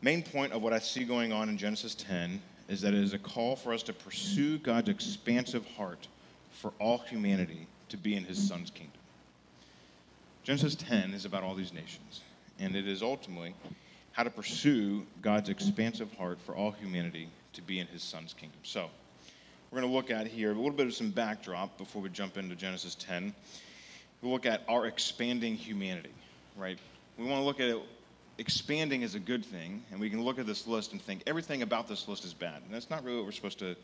Main 0.00 0.22
point 0.22 0.54
of 0.54 0.62
what 0.62 0.72
I 0.72 0.78
see 0.78 1.04
going 1.04 1.34
on 1.34 1.50
in 1.50 1.58
Genesis 1.58 1.94
10 1.96 2.40
is 2.66 2.80
that 2.80 2.94
it 2.94 3.00
is 3.00 3.12
a 3.12 3.18
call 3.18 3.56
for 3.56 3.74
us 3.74 3.82
to 3.82 3.92
pursue 3.92 4.56
God's 4.56 4.88
expansive 4.88 5.66
heart 5.76 6.08
for 6.50 6.72
all 6.80 6.96
humanity 6.96 7.66
to 7.90 7.98
be 7.98 8.16
in 8.16 8.24
His 8.24 8.38
Son's 8.38 8.70
kingdom. 8.70 8.98
Genesis 10.44 10.76
10 10.76 11.12
is 11.12 11.26
about 11.26 11.42
all 11.42 11.54
these 11.54 11.74
nations, 11.74 12.22
and 12.58 12.74
it 12.74 12.88
is 12.88 13.02
ultimately 13.02 13.54
how 14.12 14.22
to 14.22 14.30
pursue 14.30 15.04
God's 15.20 15.50
expansive 15.50 16.10
heart 16.14 16.38
for 16.40 16.56
all 16.56 16.70
humanity 16.70 17.28
to 17.52 17.60
be 17.60 17.80
in 17.80 17.86
his 17.88 18.02
son's 18.02 18.32
kingdom. 18.32 18.60
So, 18.62 18.88
we're 19.70 19.80
going 19.80 19.90
to 19.90 19.96
look 19.96 20.10
at 20.10 20.26
here 20.26 20.52
a 20.52 20.54
little 20.54 20.70
bit 20.70 20.86
of 20.86 20.94
some 20.94 21.10
backdrop 21.10 21.76
before 21.76 22.00
we 22.00 22.08
jump 22.08 22.36
into 22.36 22.54
Genesis 22.54 22.94
10. 22.94 23.34
We'll 24.22 24.32
look 24.32 24.46
at 24.46 24.62
our 24.68 24.86
expanding 24.86 25.54
humanity, 25.54 26.14
right? 26.56 26.78
We 27.18 27.24
want 27.24 27.40
to 27.40 27.44
look 27.44 27.60
at 27.60 27.68
it, 27.68 27.78
expanding 28.38 29.02
is 29.02 29.14
a 29.14 29.20
good 29.20 29.44
thing, 29.44 29.82
and 29.90 30.00
we 30.00 30.08
can 30.08 30.22
look 30.22 30.38
at 30.38 30.46
this 30.46 30.66
list 30.66 30.92
and 30.92 31.02
think 31.02 31.22
everything 31.26 31.62
about 31.62 31.88
this 31.88 32.06
list 32.06 32.24
is 32.24 32.32
bad. 32.32 32.62
And 32.64 32.72
that's 32.72 32.90
not 32.90 33.04
really 33.04 33.16
what 33.16 33.26
we're 33.26 33.32
supposed 33.32 33.58
to 33.58 33.74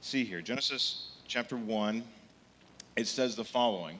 see 0.00 0.24
here. 0.24 0.40
Genesis 0.40 1.08
chapter 1.26 1.56
1, 1.56 2.04
it 2.96 3.06
says 3.06 3.34
the 3.34 3.44
following 3.44 3.98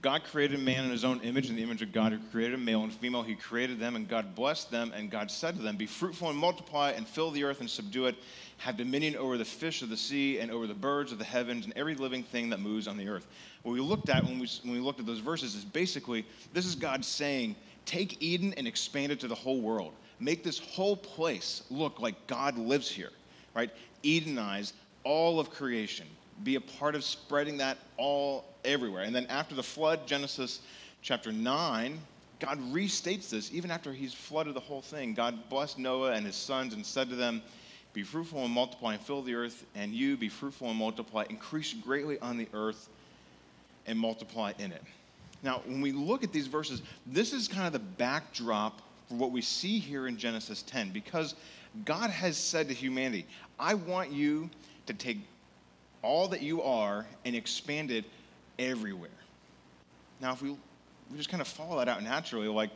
God 0.00 0.22
created 0.22 0.60
man 0.60 0.84
in 0.84 0.90
his 0.90 1.04
own 1.04 1.20
image, 1.20 1.50
in 1.50 1.56
the 1.56 1.62
image 1.62 1.82
of 1.82 1.92
God, 1.92 2.12
who 2.12 2.18
created 2.30 2.54
a 2.54 2.58
male 2.58 2.84
and 2.84 2.92
female. 2.92 3.22
He 3.22 3.34
created 3.34 3.80
them, 3.80 3.96
and 3.96 4.08
God 4.08 4.36
blessed 4.36 4.70
them, 4.70 4.92
and 4.94 5.10
God 5.10 5.28
said 5.28 5.56
to 5.56 5.62
them, 5.62 5.76
Be 5.76 5.86
fruitful 5.86 6.30
and 6.30 6.38
multiply, 6.38 6.92
and 6.92 7.06
fill 7.06 7.32
the 7.32 7.42
earth 7.42 7.60
and 7.60 7.68
subdue 7.68 8.06
it. 8.06 8.14
Have 8.58 8.76
dominion 8.76 9.16
over 9.16 9.38
the 9.38 9.44
fish 9.44 9.82
of 9.82 9.88
the 9.88 9.96
sea, 9.96 10.38
and 10.38 10.50
over 10.50 10.66
the 10.66 10.74
birds 10.74 11.12
of 11.12 11.18
the 11.18 11.24
heavens, 11.24 11.64
and 11.64 11.72
every 11.76 11.94
living 11.94 12.22
thing 12.22 12.50
that 12.50 12.60
moves 12.60 12.86
on 12.88 12.96
the 12.96 13.08
earth. 13.08 13.26
What 13.62 13.72
we 13.72 13.80
looked 13.80 14.08
at 14.08 14.24
when 14.24 14.38
we, 14.38 14.48
when 14.62 14.74
we 14.74 14.80
looked 14.80 15.00
at 15.00 15.06
those 15.06 15.20
verses 15.20 15.54
is 15.54 15.64
basically 15.64 16.26
this 16.52 16.66
is 16.66 16.74
God 16.74 17.04
saying, 17.04 17.56
Take 17.86 18.22
Eden 18.22 18.52
and 18.56 18.66
expand 18.66 19.12
it 19.12 19.20
to 19.20 19.28
the 19.28 19.34
whole 19.34 19.60
world. 19.60 19.94
Make 20.20 20.44
this 20.44 20.58
whole 20.58 20.96
place 20.96 21.62
look 21.70 22.00
like 22.00 22.26
God 22.26 22.58
lives 22.58 22.90
here, 22.90 23.12
right? 23.54 23.70
Edenize 24.04 24.72
all 25.04 25.40
of 25.40 25.50
creation 25.50 26.06
be 26.44 26.54
a 26.54 26.60
part 26.60 26.94
of 26.94 27.04
spreading 27.04 27.58
that 27.58 27.78
all 27.96 28.44
everywhere. 28.64 29.02
And 29.02 29.14
then 29.14 29.26
after 29.26 29.54
the 29.54 29.62
flood, 29.62 30.06
Genesis 30.06 30.60
chapter 31.02 31.32
9, 31.32 31.98
God 32.40 32.58
restates 32.72 33.30
this 33.30 33.52
even 33.52 33.70
after 33.70 33.92
he's 33.92 34.14
flooded 34.14 34.54
the 34.54 34.60
whole 34.60 34.82
thing. 34.82 35.14
God 35.14 35.48
blessed 35.48 35.78
Noah 35.78 36.12
and 36.12 36.24
his 36.24 36.36
sons 36.36 36.74
and 36.74 36.84
said 36.84 37.08
to 37.10 37.16
them, 37.16 37.42
Be 37.98 38.04
fruitful 38.04 38.44
and 38.44 38.54
multiply 38.54 38.92
and 38.92 39.02
fill 39.02 39.22
the 39.22 39.34
earth, 39.34 39.64
and 39.74 39.92
you 39.92 40.16
be 40.16 40.28
fruitful 40.28 40.68
and 40.68 40.78
multiply, 40.78 41.24
increase 41.28 41.74
greatly 41.74 42.16
on 42.20 42.38
the 42.38 42.46
earth 42.54 42.88
and 43.88 43.98
multiply 43.98 44.52
in 44.60 44.70
it. 44.70 44.84
Now, 45.42 45.62
when 45.66 45.80
we 45.80 45.90
look 45.90 46.22
at 46.22 46.32
these 46.32 46.46
verses, 46.46 46.80
this 47.08 47.32
is 47.32 47.48
kind 47.48 47.66
of 47.66 47.72
the 47.72 47.80
backdrop 47.80 48.82
for 49.08 49.16
what 49.16 49.32
we 49.32 49.40
see 49.42 49.80
here 49.80 50.06
in 50.06 50.16
Genesis 50.16 50.62
10 50.62 50.90
because 50.90 51.34
God 51.84 52.10
has 52.10 52.36
said 52.36 52.68
to 52.68 52.72
humanity, 52.72 53.26
I 53.58 53.74
want 53.74 54.12
you 54.12 54.48
to 54.86 54.94
take 54.94 55.18
all 56.00 56.28
that 56.28 56.40
you 56.40 56.62
are 56.62 57.04
and 57.24 57.34
expand 57.34 57.90
it 57.90 58.04
everywhere. 58.60 59.10
Now, 60.20 60.34
if 60.34 60.40
we, 60.40 60.50
we 60.50 61.16
just 61.16 61.30
kind 61.30 61.40
of 61.40 61.48
follow 61.48 61.78
that 61.78 61.88
out 61.88 62.00
naturally, 62.04 62.46
like 62.46 62.70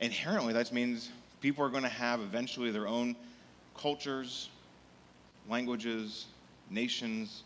inherently, 0.00 0.52
that 0.54 0.72
means 0.72 1.08
people 1.40 1.64
are 1.64 1.70
going 1.70 1.84
to 1.84 1.88
have 1.88 2.18
eventually 2.18 2.72
their 2.72 2.88
own 2.88 3.14
cultures, 3.80 4.50
languages, 5.48 6.26
nations. 6.70 7.42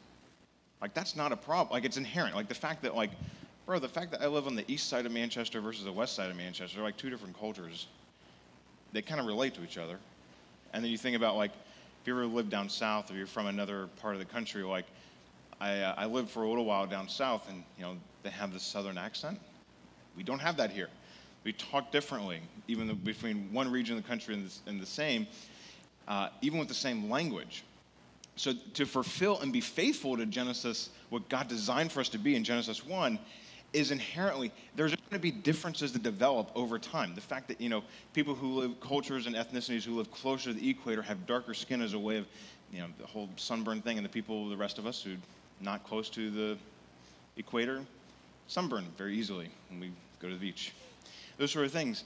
Like, 0.81 0.95
that's 0.95 1.17
not 1.17 1.33
a 1.33 1.37
problem. 1.37 1.73
Like, 1.73 1.85
it's 1.85 1.97
inherent. 1.97 2.35
Like, 2.35 2.49
the 2.49 2.55
fact 2.55 2.83
that, 2.83 2.95
like, 2.95 3.11
bro, 3.67 3.79
the 3.79 3.89
fact 3.89 4.11
that 4.11 4.21
I 4.21 4.27
live 4.27 4.47
on 4.47 4.57
the 4.57 4.71
east 4.71 4.89
side 4.89 5.07
of 5.07 5.13
Manchester 5.13 5.61
versus 5.61 5.85
the 5.85 5.93
west 5.93 6.15
side 6.15 6.31
of 6.31 6.37
Manchester 6.37 6.83
like 6.83 6.97
two 6.97 7.11
different 7.11 7.39
cultures. 7.39 7.87
They 8.93 9.03
kind 9.03 9.21
of 9.21 9.27
relate 9.27 9.55
to 9.55 9.65
each 9.65 9.79
other. 9.79 9.99
And 10.73 10.85
then 10.85 10.91
you 10.91 10.99
think 10.99 11.17
about, 11.17 11.37
like, 11.37 11.53
if 12.05 12.09
you 12.09 12.15
ever 12.15 12.27
lived 12.27 12.51
down 12.51 12.69
south 12.69 13.11
or 13.11 13.15
you're 13.15 13.27
from 13.27 13.47
another 13.47 13.89
part 14.03 14.15
of 14.15 14.19
the 14.19 14.27
country, 14.27 14.63
like 14.63 14.85
I, 15.59 15.81
uh, 15.81 15.95
I 15.97 16.05
lived 16.05 16.29
for 16.29 16.43
a 16.43 16.49
little 16.49 16.67
while 16.67 16.87
down 16.87 17.09
south, 17.09 17.49
and 17.49 17.65
you 17.79 17.85
know 17.85 17.97
they 18.23 18.29
have 18.29 18.53
this 18.53 18.63
southern 18.63 18.99
accent. 18.99 19.41
We 20.15 20.23
don't 20.23 20.39
have 20.41 20.59
that 20.59 20.71
here. 20.71 20.91
We 21.45 21.55
talk 21.55 21.91
differently, 21.91 22.41
even 22.69 22.95
between 22.97 23.51
one 23.53 23.73
region 23.73 23.97
of 23.97 24.03
the 24.03 24.09
country 24.09 24.35
and 24.35 24.47
the, 24.47 24.71
and 24.71 24.81
the 24.81 24.87
same, 24.87 25.27
uh, 26.09 26.29
even 26.43 26.59
with 26.59 26.69
the 26.69 26.75
same 26.75 27.11
language. 27.11 27.65
So 28.37 28.53
to 28.75 28.85
fulfill 28.85 29.41
and 29.41 29.53
be 29.53 29.61
faithful 29.61 30.17
to 30.17 30.27
Genesis, 30.27 30.91
what 31.11 31.29
God 31.29 31.49
designed 31.49 31.93
for 31.93 32.01
us 32.01 32.09
to 32.11 32.19
be 32.19 32.35
in 32.35 32.43
Genesis 32.43 32.85
1, 32.85 33.19
is 33.73 33.91
inherently 33.91 34.53
there's 34.77 34.93
going 34.93 35.11
to 35.11 35.19
be 35.19 35.33
differences 35.33 35.93
that 35.93 36.03
develop 36.03 36.51
over 36.55 36.79
time. 36.79 37.15
The 37.15 37.21
fact 37.21 37.49
that 37.49 37.61
you 37.61 37.69
know 37.69 37.83
people 38.13 38.35
who 38.35 38.61
live 38.61 38.81
cultures 38.81 39.27
and 39.27 39.35
ethnicities 39.35 39.85
who 39.85 39.97
live 39.97 40.11
closer 40.11 40.53
to 40.53 40.59
the 40.59 40.71
equator 40.71 41.03
have 41.03 41.27
darker 41.27 41.55
skin 41.55 41.83
as 41.83 41.93
a 41.93 41.99
way 41.99 42.17
of 42.19 42.27
you 42.73 42.81
know 42.81 42.87
the 42.99 43.07
whole 43.07 43.29
sunburn 43.37 43.83
thing, 43.83 43.99
and 43.99 44.05
the 44.05 44.11
people 44.11 44.49
the 44.49 44.57
rest 44.57 44.79
of 44.79 44.87
us 44.87 45.03
who 45.03 45.17
not 45.61 45.85
close 45.85 46.09
to 46.11 46.31
the 46.31 46.57
equator 47.37 47.85
sunburn 48.47 48.87
very 48.97 49.17
easily 49.17 49.49
when 49.71 49.81
we 49.81 49.91
go 50.21 50.29
to 50.29 50.35
the 50.35 50.41
beach. 50.41 50.73
Those 51.39 51.51
sort 51.51 51.67
of 51.67 51.73
things. 51.73 52.05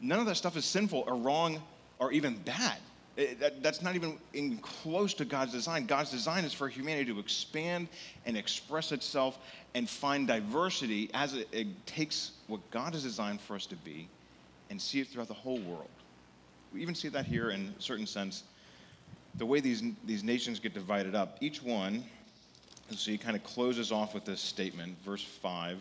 None 0.00 0.18
of 0.18 0.26
that 0.26 0.36
stuff 0.36 0.56
is 0.56 0.64
sinful 0.64 1.04
or 1.06 1.14
wrong 1.14 1.62
or 1.98 2.12
even 2.12 2.36
bad. 2.38 2.78
It, 3.16 3.38
that, 3.38 3.62
that's 3.62 3.80
not 3.80 3.94
even 3.94 4.18
in 4.32 4.58
close 4.58 5.14
to 5.14 5.24
God's 5.24 5.52
design. 5.52 5.86
God's 5.86 6.10
design 6.10 6.44
is 6.44 6.52
for 6.52 6.68
humanity 6.68 7.12
to 7.12 7.20
expand 7.20 7.88
and 8.26 8.36
express 8.36 8.90
itself 8.90 9.38
and 9.74 9.88
find 9.88 10.26
diversity 10.26 11.10
as 11.14 11.34
it, 11.34 11.48
it 11.52 11.86
takes 11.86 12.32
what 12.48 12.68
God 12.70 12.92
has 12.92 13.04
designed 13.04 13.40
for 13.40 13.54
us 13.54 13.66
to 13.66 13.76
be 13.76 14.08
and 14.70 14.80
see 14.80 15.00
it 15.00 15.08
throughout 15.08 15.28
the 15.28 15.34
whole 15.34 15.60
world. 15.60 15.88
We 16.72 16.82
even 16.82 16.96
see 16.96 17.08
that 17.08 17.26
here 17.26 17.50
in 17.50 17.72
a 17.78 17.82
certain 17.82 18.06
sense. 18.06 18.42
The 19.36 19.46
way 19.46 19.60
these, 19.60 19.82
these 20.04 20.24
nations 20.24 20.58
get 20.58 20.74
divided 20.74 21.14
up, 21.14 21.38
each 21.40 21.62
one, 21.62 22.04
so 22.90 23.10
he 23.10 23.18
kind 23.18 23.36
of 23.36 23.44
closes 23.44 23.92
off 23.92 24.14
with 24.14 24.24
this 24.24 24.40
statement, 24.40 24.96
verse 25.04 25.22
5 25.24 25.78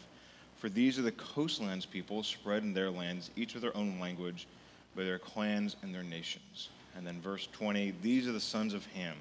For 0.58 0.70
these 0.70 0.98
are 1.00 1.02
the 1.02 1.12
coastlands 1.14 1.86
people 1.86 2.24
spread 2.24 2.64
in 2.64 2.74
their 2.74 2.90
lands, 2.90 3.32
each 3.36 3.54
with 3.54 3.64
their 3.64 3.76
own 3.76 4.00
language, 4.00 4.48
by 4.96 5.04
their 5.04 5.20
clans 5.20 5.76
and 5.82 5.94
their 5.94 6.04
nations. 6.04 6.70
And 6.96 7.06
then 7.06 7.20
verse 7.22 7.48
20, 7.52 7.96
these 8.02 8.28
are 8.28 8.32
the 8.32 8.40
sons 8.40 8.74
of 8.74 8.86
Ham, 8.88 9.16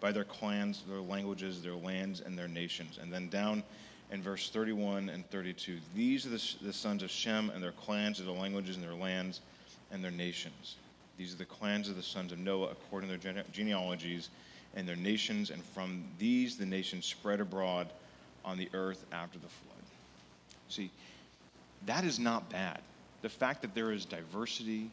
by 0.00 0.12
their 0.12 0.24
clans, 0.24 0.82
their 0.88 1.00
languages, 1.00 1.62
their 1.62 1.74
lands, 1.74 2.20
and 2.20 2.38
their 2.38 2.48
nations. 2.48 2.98
And 3.00 3.12
then 3.12 3.28
down 3.28 3.62
in 4.10 4.22
verse 4.22 4.50
31 4.50 5.08
and 5.08 5.28
32, 5.30 5.78
these 5.94 6.26
are 6.26 6.30
the, 6.30 6.54
the 6.62 6.72
sons 6.72 7.02
of 7.02 7.10
Shem, 7.10 7.50
and 7.50 7.62
their 7.62 7.72
clans, 7.72 8.18
and 8.18 8.28
their 8.28 8.36
languages, 8.36 8.76
and 8.76 8.84
their 8.84 8.94
lands, 8.94 9.40
and 9.90 10.04
their 10.04 10.10
nations. 10.10 10.76
These 11.16 11.32
are 11.32 11.38
the 11.38 11.46
clans 11.46 11.88
of 11.88 11.96
the 11.96 12.02
sons 12.02 12.32
of 12.32 12.38
Noah 12.38 12.70
according 12.72 13.10
to 13.10 13.16
their 13.16 13.32
gene- 13.32 13.44
genealogies 13.52 14.28
and 14.74 14.86
their 14.86 14.96
nations, 14.96 15.50
and 15.50 15.64
from 15.64 16.04
these 16.18 16.58
the 16.58 16.66
nations 16.66 17.06
spread 17.06 17.40
abroad 17.40 17.88
on 18.44 18.58
the 18.58 18.68
earth 18.74 19.04
after 19.12 19.38
the 19.38 19.48
flood. 19.48 19.82
See, 20.68 20.90
that 21.86 22.04
is 22.04 22.18
not 22.18 22.50
bad. 22.50 22.80
The 23.22 23.28
fact 23.28 23.62
that 23.62 23.74
there 23.74 23.92
is 23.92 24.04
diversity 24.04 24.90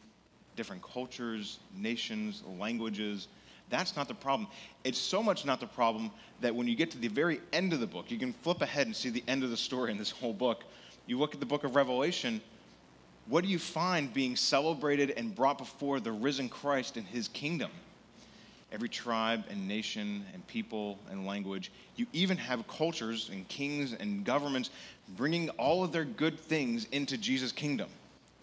different 0.56 0.82
cultures, 0.82 1.58
nations, 1.76 2.42
languages. 2.58 3.28
That's 3.70 3.96
not 3.96 4.08
the 4.08 4.14
problem. 4.14 4.48
It's 4.84 4.98
so 4.98 5.22
much 5.22 5.44
not 5.44 5.60
the 5.60 5.66
problem 5.66 6.10
that 6.40 6.54
when 6.54 6.68
you 6.68 6.76
get 6.76 6.90
to 6.92 6.98
the 6.98 7.08
very 7.08 7.40
end 7.52 7.72
of 7.72 7.80
the 7.80 7.86
book, 7.86 8.10
you 8.10 8.18
can 8.18 8.32
flip 8.32 8.60
ahead 8.60 8.86
and 8.86 8.94
see 8.94 9.10
the 9.10 9.24
end 9.26 9.42
of 9.42 9.50
the 9.50 9.56
story 9.56 9.90
in 9.90 9.98
this 9.98 10.10
whole 10.10 10.32
book. 10.32 10.64
You 11.06 11.18
look 11.18 11.34
at 11.34 11.40
the 11.40 11.46
book 11.46 11.64
of 11.64 11.74
Revelation, 11.74 12.40
what 13.26 13.42
do 13.42 13.50
you 13.50 13.58
find 13.58 14.12
being 14.12 14.36
celebrated 14.36 15.12
and 15.16 15.34
brought 15.34 15.58
before 15.58 15.98
the 15.98 16.12
risen 16.12 16.48
Christ 16.48 16.96
in 16.96 17.04
his 17.04 17.28
kingdom? 17.28 17.70
Every 18.70 18.88
tribe 18.88 19.44
and 19.48 19.66
nation 19.68 20.24
and 20.34 20.46
people 20.46 20.98
and 21.10 21.26
language. 21.26 21.70
You 21.96 22.06
even 22.12 22.36
have 22.36 22.66
cultures 22.66 23.30
and 23.32 23.46
kings 23.48 23.94
and 23.94 24.24
governments 24.24 24.70
bringing 25.16 25.48
all 25.50 25.84
of 25.84 25.92
their 25.92 26.04
good 26.04 26.38
things 26.38 26.86
into 26.90 27.16
Jesus' 27.16 27.52
kingdom. 27.52 27.88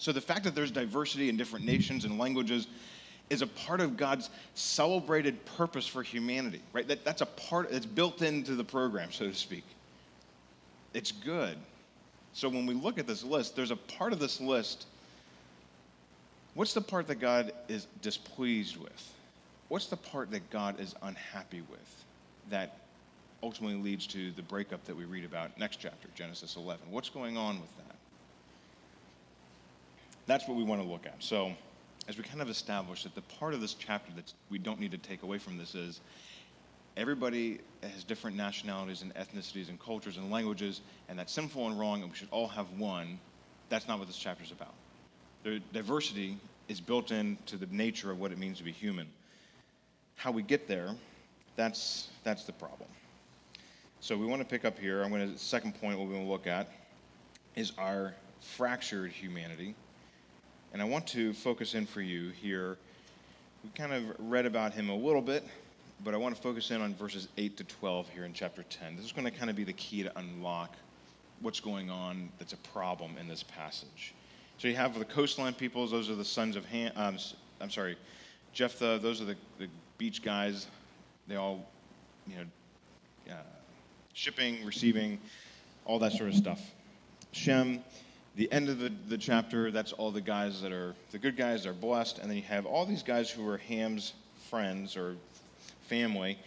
So 0.02 0.12
the 0.12 0.20
fact 0.20 0.46
that 0.46 0.56
there's 0.56 0.72
diversity 0.72 1.30
in 1.30 1.38
different 1.38 1.64
nations 1.64 2.06
and 2.06 2.18
languages 2.18 2.66
is 3.30 3.44
a 3.44 3.48
part 3.48 3.82
of 3.82 3.98
God's 3.98 4.32
celebrated 4.56 5.46
purpose 5.46 5.86
for 5.86 6.02
humanity, 6.02 6.60
right? 6.74 6.88
That, 6.88 7.06
that's 7.06 7.22
a 7.22 7.28
part, 7.28 7.70
it's 7.72 7.86
built 7.86 8.24
into 8.24 8.56
the 8.56 8.64
program, 8.64 9.12
so 9.12 9.28
to 9.28 9.36
speak. 9.36 9.64
It's 10.96 11.12
good. 11.12 11.56
So 12.34 12.50
when 12.50 12.66
we 12.66 12.74
look 12.74 12.98
at 12.98 13.06
this 13.06 13.24
list, 13.24 13.56
there's 13.56 13.70
a 13.70 13.76
part 13.76 14.12
of 14.12 14.18
this 14.18 14.42
list. 14.42 14.88
What's 16.56 16.74
the 16.74 16.82
part 16.82 17.06
that 17.06 17.20
God 17.20 17.54
is 17.68 17.86
displeased 18.02 18.78
with? 18.78 19.14
What's 19.68 19.86
the 19.86 19.98
part 19.98 20.32
that 20.32 20.50
God 20.50 20.80
is 20.80 20.96
unhappy 21.04 21.62
with 21.70 22.06
that 22.50 22.80
ultimately 23.44 23.78
leads 23.78 24.08
to 24.08 24.32
the 24.32 24.42
breakup 24.42 24.84
that 24.86 24.96
we 24.96 25.06
read 25.06 25.26
about 25.26 25.60
next 25.60 25.76
chapter, 25.76 26.08
Genesis 26.16 26.56
11? 26.56 26.90
What's 26.90 27.10
going 27.10 27.38
on 27.38 27.62
with 27.62 27.78
that? 27.78 27.91
That's 30.32 30.48
what 30.48 30.56
we 30.56 30.64
want 30.64 30.82
to 30.82 30.88
look 30.88 31.06
at. 31.06 31.16
So, 31.20 31.52
as 32.08 32.18
we 32.18 32.24
kind 32.24 32.42
of 32.42 32.50
establish 32.50 33.04
that 33.04 33.14
the 33.16 33.22
part 33.22 33.54
of 33.54 33.60
this 33.60 33.74
chapter 33.74 34.14
that 34.16 34.32
we 34.50 34.58
don't 34.58 34.80
need 34.80 34.92
to 34.92 34.98
take 34.98 35.24
away 35.24 35.38
from 35.38 35.58
this 35.58 35.76
is 35.76 36.00
everybody 36.96 37.60
has 37.84 38.06
different 38.06 38.38
nationalities 38.38 39.02
and 39.02 39.14
ethnicities 39.16 39.68
and 39.68 39.80
cultures 39.80 40.16
and 40.18 40.32
languages, 40.32 40.82
and 41.10 41.20
that's 41.20 41.34
sinful 41.34 41.68
and 41.68 41.78
wrong, 41.78 42.02
and 42.02 42.10
we 42.10 42.16
should 42.16 42.30
all 42.32 42.48
have 42.48 42.66
one. 42.78 43.20
That's 43.68 43.90
not 43.90 44.00
what 44.00 44.08
this 44.08 44.18
chapter 44.18 44.44
is 44.44 44.52
about. 44.52 44.74
The 45.44 45.62
diversity 45.74 46.38
is 46.70 46.80
built 46.80 47.12
into 47.12 47.58
the 47.58 47.68
nature 47.68 48.10
of 48.10 48.20
what 48.20 48.32
it 48.32 48.38
means 48.38 48.58
to 48.60 48.64
be 48.64 48.72
human. 48.72 49.08
How 50.16 50.32
we 50.32 50.44
get 50.44 50.66
there, 50.68 50.96
that's, 51.58 52.08
that's 52.24 52.46
the 52.46 52.54
problem. 52.54 52.90
So 54.00 54.18
we 54.18 54.26
want 54.26 54.42
to 54.42 54.48
pick 54.48 54.64
up 54.64 54.80
here. 54.80 55.04
I'm 55.04 55.10
going 55.10 55.34
to, 55.34 55.38
second 55.38 55.80
point, 55.80 56.00
we 56.00 56.06
want 56.06 56.24
to 56.24 56.32
look 56.32 56.48
at 56.48 56.72
is 57.56 57.74
our 57.78 58.14
fractured 58.40 59.12
humanity. 59.12 59.76
And 60.74 60.82
I 60.82 60.86
want 60.86 61.06
to 61.08 61.34
focus 61.34 61.74
in 61.74 61.86
for 61.86 62.02
you 62.02 62.30
here. 62.30 62.78
We 63.64 63.70
kind 63.76 63.94
of 63.94 64.04
read 64.20 64.46
about 64.46 64.74
him 64.74 64.90
a 64.90 64.96
little 64.96 65.22
bit, 65.22 65.44
but 66.04 66.14
I 66.14 66.18
want 66.18 66.36
to 66.36 66.42
focus 66.42 66.72
in 66.72 66.82
on 66.82 66.96
verses 66.96 67.28
8 67.38 67.58
to 67.58 67.64
12 67.66 68.10
here 68.10 68.24
in 68.24 68.34
chapter 68.34 68.64
10. 68.64 68.96
This 68.96 69.06
is 69.06 69.12
going 69.12 69.26
to 69.26 69.32
kind 69.32 69.50
of 69.50 69.56
be 69.56 69.66
the 69.66 69.74
key 69.74 70.04
to 70.04 70.18
unlock 70.18 70.76
what's 71.42 71.60
going 71.60 71.90
on 71.90 72.30
that's 72.40 72.54
a 72.54 72.58
problem 72.58 73.18
in 73.20 73.28
this 73.28 73.44
passage. 73.44 74.14
So 74.60 74.68
you 74.68 74.76
have 74.76 74.98
the 74.98 75.06
coastline 75.06 75.54
peoples, 75.54 75.92
those 75.92 76.10
are 76.10 76.16
the 76.16 76.24
sons 76.24 76.56
of 76.56 76.66
Ham, 76.66 76.92
um, 76.96 77.18
I'm 77.60 77.70
sorry, 77.70 77.98
Japheth, 78.54 79.02
those 79.02 79.22
are 79.22 79.26
the, 79.26 79.36
the 79.60 79.68
beach 79.98 80.24
guys. 80.24 80.68
They 81.28 81.36
all, 81.36 81.68
you 82.28 82.36
know, 82.38 83.34
uh, 83.34 83.44
shipping, 84.14 84.64
receiving, 84.66 85.20
all 85.86 86.00
that 86.00 86.14
sort 86.14 86.30
of 86.30 86.36
stuff. 86.36 86.62
Shem. 87.32 87.84
The 88.36 88.52
end 88.52 88.70
of 88.70 88.80
the, 88.80 88.92
the 89.08 89.18
chapter, 89.18 89.72
that's 89.72 89.92
all 89.92 90.12
the 90.12 90.22
guys 90.22 90.62
that 90.62 90.72
are 90.72 90.96
the 91.12 91.18
good 91.18 91.36
guys, 91.36 91.66
are 91.66 91.74
blessed. 91.74 92.20
And 92.20 92.30
then 92.30 92.38
you 92.38 92.44
have 92.44 92.66
all 92.66 92.86
these 92.86 93.04
guys 93.04 93.30
who 93.30 93.48
are 93.50 93.58
Ham's 93.58 94.14
friends 94.50 94.96
or 94.96 95.16
family. 95.88 96.38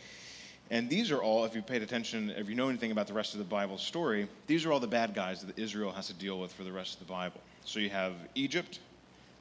And 0.70 0.88
these 0.88 1.10
are 1.10 1.22
all, 1.22 1.44
if 1.44 1.54
you 1.54 1.60
paid 1.60 1.82
attention, 1.82 2.30
if 2.30 2.48
you 2.48 2.54
know 2.54 2.68
anything 2.70 2.90
about 2.90 3.06
the 3.06 3.12
rest 3.12 3.34
of 3.34 3.38
the 3.38 3.44
Bible 3.44 3.76
story, 3.76 4.28
these 4.46 4.64
are 4.64 4.72
all 4.72 4.80
the 4.80 4.86
bad 4.86 5.14
guys 5.14 5.42
that 5.44 5.58
Israel 5.58 5.92
has 5.92 6.06
to 6.06 6.14
deal 6.14 6.40
with 6.40 6.52
for 6.52 6.64
the 6.64 6.72
rest 6.72 6.94
of 6.94 7.06
the 7.06 7.12
Bible. 7.12 7.40
So 7.66 7.80
you 7.80 7.90
have 7.90 8.14
Egypt, 8.34 8.80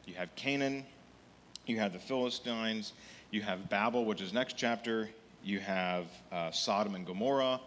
you 0.06 0.14
have 0.16 0.36
Canaan, 0.36 0.86
you 1.66 1.80
have 1.80 1.94
the 1.94 2.00
Philistines, 2.00 2.92
you 3.32 3.42
have 3.42 3.70
Babel, 3.70 4.06
which 4.06 4.22
is 4.22 4.34
next 4.34 4.58
chapter, 4.58 5.10
you 5.44 5.60
have 5.60 6.08
uh, 6.32 6.52
Sodom 6.52 6.96
and 6.96 7.06
Gomorrah, 7.06 7.60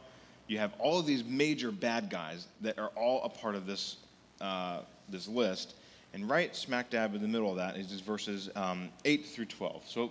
you 0.48 0.58
have 0.58 0.72
all 0.78 1.00
of 1.00 1.06
these 1.06 1.24
major 1.24 1.72
bad 1.72 2.10
guys 2.10 2.46
that 2.60 2.78
are 2.78 2.90
all 2.94 3.24
a 3.24 3.28
part 3.28 3.54
of 3.54 3.66
this, 3.66 3.96
uh, 4.40 4.80
this 5.08 5.28
list. 5.28 5.74
And 6.14 6.28
right 6.28 6.54
smack 6.54 6.90
dab 6.90 7.14
in 7.14 7.22
the 7.22 7.28
middle 7.28 7.50
of 7.50 7.56
that 7.56 7.76
is 7.76 7.88
just 7.88 8.04
verses 8.04 8.48
um, 8.56 8.88
8 9.04 9.26
through 9.26 9.46
12. 9.46 9.82
So 9.86 10.10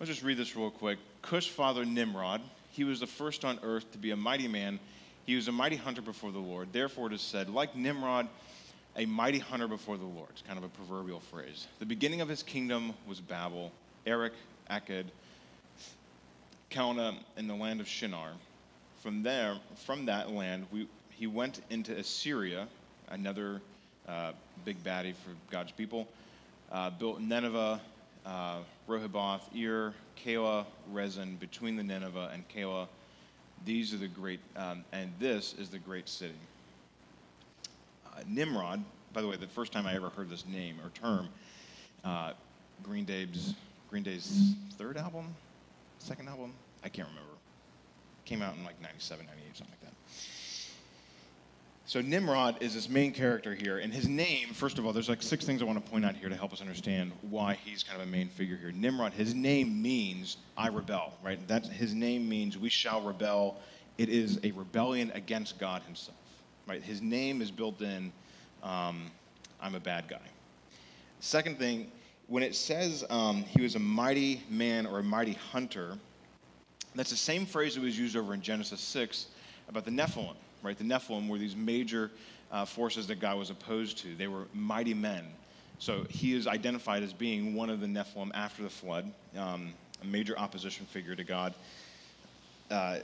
let's 0.00 0.10
just 0.10 0.22
read 0.22 0.36
this 0.36 0.56
real 0.56 0.70
quick. 0.70 0.98
Cush 1.22 1.50
father 1.50 1.84
Nimrod, 1.84 2.40
he 2.72 2.84
was 2.84 3.00
the 3.00 3.06
first 3.06 3.44
on 3.44 3.58
earth 3.62 3.90
to 3.92 3.98
be 3.98 4.10
a 4.10 4.16
mighty 4.16 4.48
man. 4.48 4.80
He 5.26 5.36
was 5.36 5.48
a 5.48 5.52
mighty 5.52 5.76
hunter 5.76 6.02
before 6.02 6.32
the 6.32 6.38
Lord. 6.38 6.68
Therefore, 6.72 7.08
it 7.08 7.12
is 7.12 7.20
said, 7.20 7.50
like 7.50 7.76
Nimrod, 7.76 8.28
a 8.96 9.06
mighty 9.06 9.38
hunter 9.38 9.68
before 9.68 9.96
the 9.96 10.04
Lord. 10.04 10.30
It's 10.30 10.42
kind 10.42 10.58
of 10.58 10.64
a 10.64 10.68
proverbial 10.68 11.20
phrase. 11.20 11.66
The 11.78 11.86
beginning 11.86 12.20
of 12.20 12.28
his 12.28 12.42
kingdom 12.42 12.94
was 13.06 13.20
Babel, 13.20 13.70
Erech, 14.06 14.32
Akkad, 14.70 15.04
Calneh, 16.70 17.16
and 17.36 17.48
the 17.48 17.54
land 17.54 17.80
of 17.80 17.86
Shinar. 17.86 18.30
From 19.02 19.22
there, 19.22 19.56
from 19.84 20.06
that 20.06 20.32
land, 20.32 20.66
we, 20.72 20.88
he 21.10 21.26
went 21.26 21.60
into 21.70 21.96
Assyria, 21.96 22.66
another 23.10 23.60
uh, 24.08 24.32
big 24.64 24.82
baddie 24.82 25.14
for 25.14 25.30
God's 25.50 25.72
people, 25.72 26.08
uh, 26.72 26.90
built 26.90 27.20
Nineveh, 27.20 27.80
uh, 28.26 28.58
Ir, 29.54 29.94
Calah, 30.16 30.66
Resen, 30.92 31.38
between 31.38 31.76
the 31.76 31.82
Nineveh 31.82 32.30
and 32.32 32.48
Calah. 32.48 32.88
These 33.64 33.92
are 33.92 33.98
the 33.98 34.08
great, 34.08 34.40
um, 34.56 34.84
and 34.92 35.12
this 35.18 35.54
is 35.58 35.68
the 35.68 35.78
great 35.78 36.08
city. 36.08 36.34
Uh, 38.06 38.20
Nimrod, 38.26 38.82
by 39.12 39.20
the 39.20 39.28
way, 39.28 39.36
the 39.36 39.46
first 39.46 39.72
time 39.72 39.86
I 39.86 39.94
ever 39.94 40.10
heard 40.10 40.30
this 40.30 40.46
name 40.46 40.76
or 40.82 40.90
term, 40.90 41.28
uh, 42.04 42.32
Green 42.82 43.04
Day's 43.04 43.54
Green 43.90 44.02
Day's 44.02 44.54
third 44.74 44.98
album, 44.98 45.34
second 45.98 46.28
album, 46.28 46.52
I 46.84 46.88
can't 46.90 47.08
remember. 47.08 47.32
Came 48.26 48.42
out 48.42 48.54
in 48.54 48.64
like 48.64 48.80
97, 48.82 49.24
98, 49.24 49.56
something 49.56 49.72
like 49.72 49.80
that. 49.80 49.97
So 51.88 52.02
Nimrod 52.02 52.58
is 52.60 52.74
this 52.74 52.86
main 52.86 53.12
character 53.12 53.54
here, 53.54 53.78
and 53.78 53.90
his 53.90 54.06
name, 54.06 54.48
first 54.52 54.76
of 54.76 54.84
all, 54.84 54.92
there's 54.92 55.08
like 55.08 55.22
six 55.22 55.46
things 55.46 55.62
I 55.62 55.64
want 55.64 55.82
to 55.82 55.90
point 55.90 56.04
out 56.04 56.14
here 56.14 56.28
to 56.28 56.36
help 56.36 56.52
us 56.52 56.60
understand 56.60 57.12
why 57.30 57.54
he's 57.64 57.82
kind 57.82 57.98
of 57.98 58.06
a 58.06 58.10
main 58.10 58.28
figure 58.28 58.58
here. 58.58 58.70
Nimrod, 58.72 59.14
his 59.14 59.34
name 59.34 59.80
means 59.80 60.36
I 60.54 60.68
rebel, 60.68 61.14
right? 61.24 61.38
That's 61.48 61.66
his 61.66 61.94
name 61.94 62.28
means 62.28 62.58
we 62.58 62.68
shall 62.68 63.00
rebel. 63.00 63.56
It 63.96 64.10
is 64.10 64.38
a 64.44 64.50
rebellion 64.50 65.10
against 65.14 65.58
God 65.58 65.80
himself, 65.84 66.18
right? 66.66 66.82
His 66.82 67.00
name 67.00 67.40
is 67.40 67.50
built 67.50 67.80
in 67.80 68.12
um, 68.62 69.10
I'm 69.58 69.74
a 69.74 69.80
bad 69.80 70.08
guy. 70.08 70.20
Second 71.20 71.58
thing, 71.58 71.90
when 72.26 72.42
it 72.42 72.54
says 72.54 73.02
um, 73.08 73.44
he 73.44 73.62
was 73.62 73.76
a 73.76 73.80
mighty 73.80 74.42
man 74.50 74.84
or 74.84 74.98
a 74.98 75.02
mighty 75.02 75.32
hunter, 75.32 75.94
that's 76.94 77.08
the 77.08 77.16
same 77.16 77.46
phrase 77.46 77.76
that 77.76 77.80
was 77.80 77.98
used 77.98 78.14
over 78.14 78.34
in 78.34 78.42
Genesis 78.42 78.82
6 78.82 79.28
about 79.70 79.86
the 79.86 79.90
Nephilim, 79.90 80.36
right? 80.68 80.76
The 80.76 80.84
Nephilim 80.84 81.28
were 81.28 81.38
these 81.38 81.56
major 81.56 82.10
uh, 82.52 82.66
forces 82.66 83.06
that 83.06 83.20
God 83.20 83.38
was 83.38 83.48
opposed 83.48 83.96
to. 83.98 84.14
They 84.14 84.28
were 84.28 84.44
mighty 84.52 84.92
men. 84.92 85.24
So 85.78 86.04
he 86.10 86.34
is 86.34 86.46
identified 86.46 87.02
as 87.02 87.12
being 87.14 87.54
one 87.54 87.70
of 87.70 87.80
the 87.80 87.86
Nephilim 87.86 88.30
after 88.34 88.62
the 88.62 88.68
flood, 88.68 89.10
um, 89.36 89.72
a 90.02 90.06
major 90.06 90.38
opposition 90.38 90.84
figure 90.84 91.16
to 91.16 91.24
God. 91.24 91.54
Uh, 92.70 92.98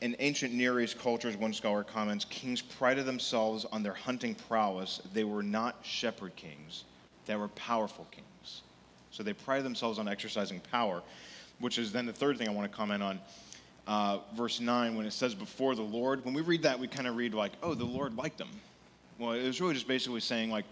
in 0.00 0.16
ancient 0.18 0.52
Near 0.52 0.80
East 0.80 0.98
cultures, 0.98 1.36
one 1.36 1.52
scholar 1.52 1.84
comments, 1.84 2.24
kings 2.24 2.60
prided 2.60 3.06
themselves 3.06 3.64
on 3.66 3.84
their 3.84 3.94
hunting 3.94 4.34
prowess. 4.34 5.00
They 5.14 5.22
were 5.22 5.44
not 5.44 5.76
shepherd 5.82 6.34
kings, 6.34 6.82
they 7.26 7.36
were 7.36 7.48
powerful 7.48 8.08
kings. 8.10 8.62
So 9.12 9.22
they 9.22 9.34
prided 9.34 9.64
themselves 9.64 10.00
on 10.00 10.08
exercising 10.08 10.60
power 10.72 11.02
which 11.62 11.78
is 11.78 11.92
then 11.92 12.06
the 12.06 12.12
third 12.12 12.36
thing 12.36 12.48
I 12.48 12.50
want 12.50 12.70
to 12.70 12.76
comment 12.76 13.02
on. 13.02 13.20
Uh, 13.86 14.18
verse 14.36 14.60
9, 14.60 14.96
when 14.96 15.06
it 15.06 15.12
says 15.12 15.34
before 15.34 15.74
the 15.74 15.82
Lord, 15.82 16.24
when 16.24 16.34
we 16.34 16.42
read 16.42 16.62
that, 16.62 16.78
we 16.78 16.86
kind 16.86 17.08
of 17.08 17.16
read 17.16 17.34
like, 17.34 17.52
oh, 17.62 17.74
the 17.74 17.84
Lord 17.84 18.16
liked 18.16 18.38
them. 18.38 18.48
Well, 19.18 19.32
it 19.32 19.44
was 19.44 19.60
really 19.60 19.74
just 19.74 19.88
basically 19.88 20.20
saying, 20.20 20.50
like, 20.50 20.64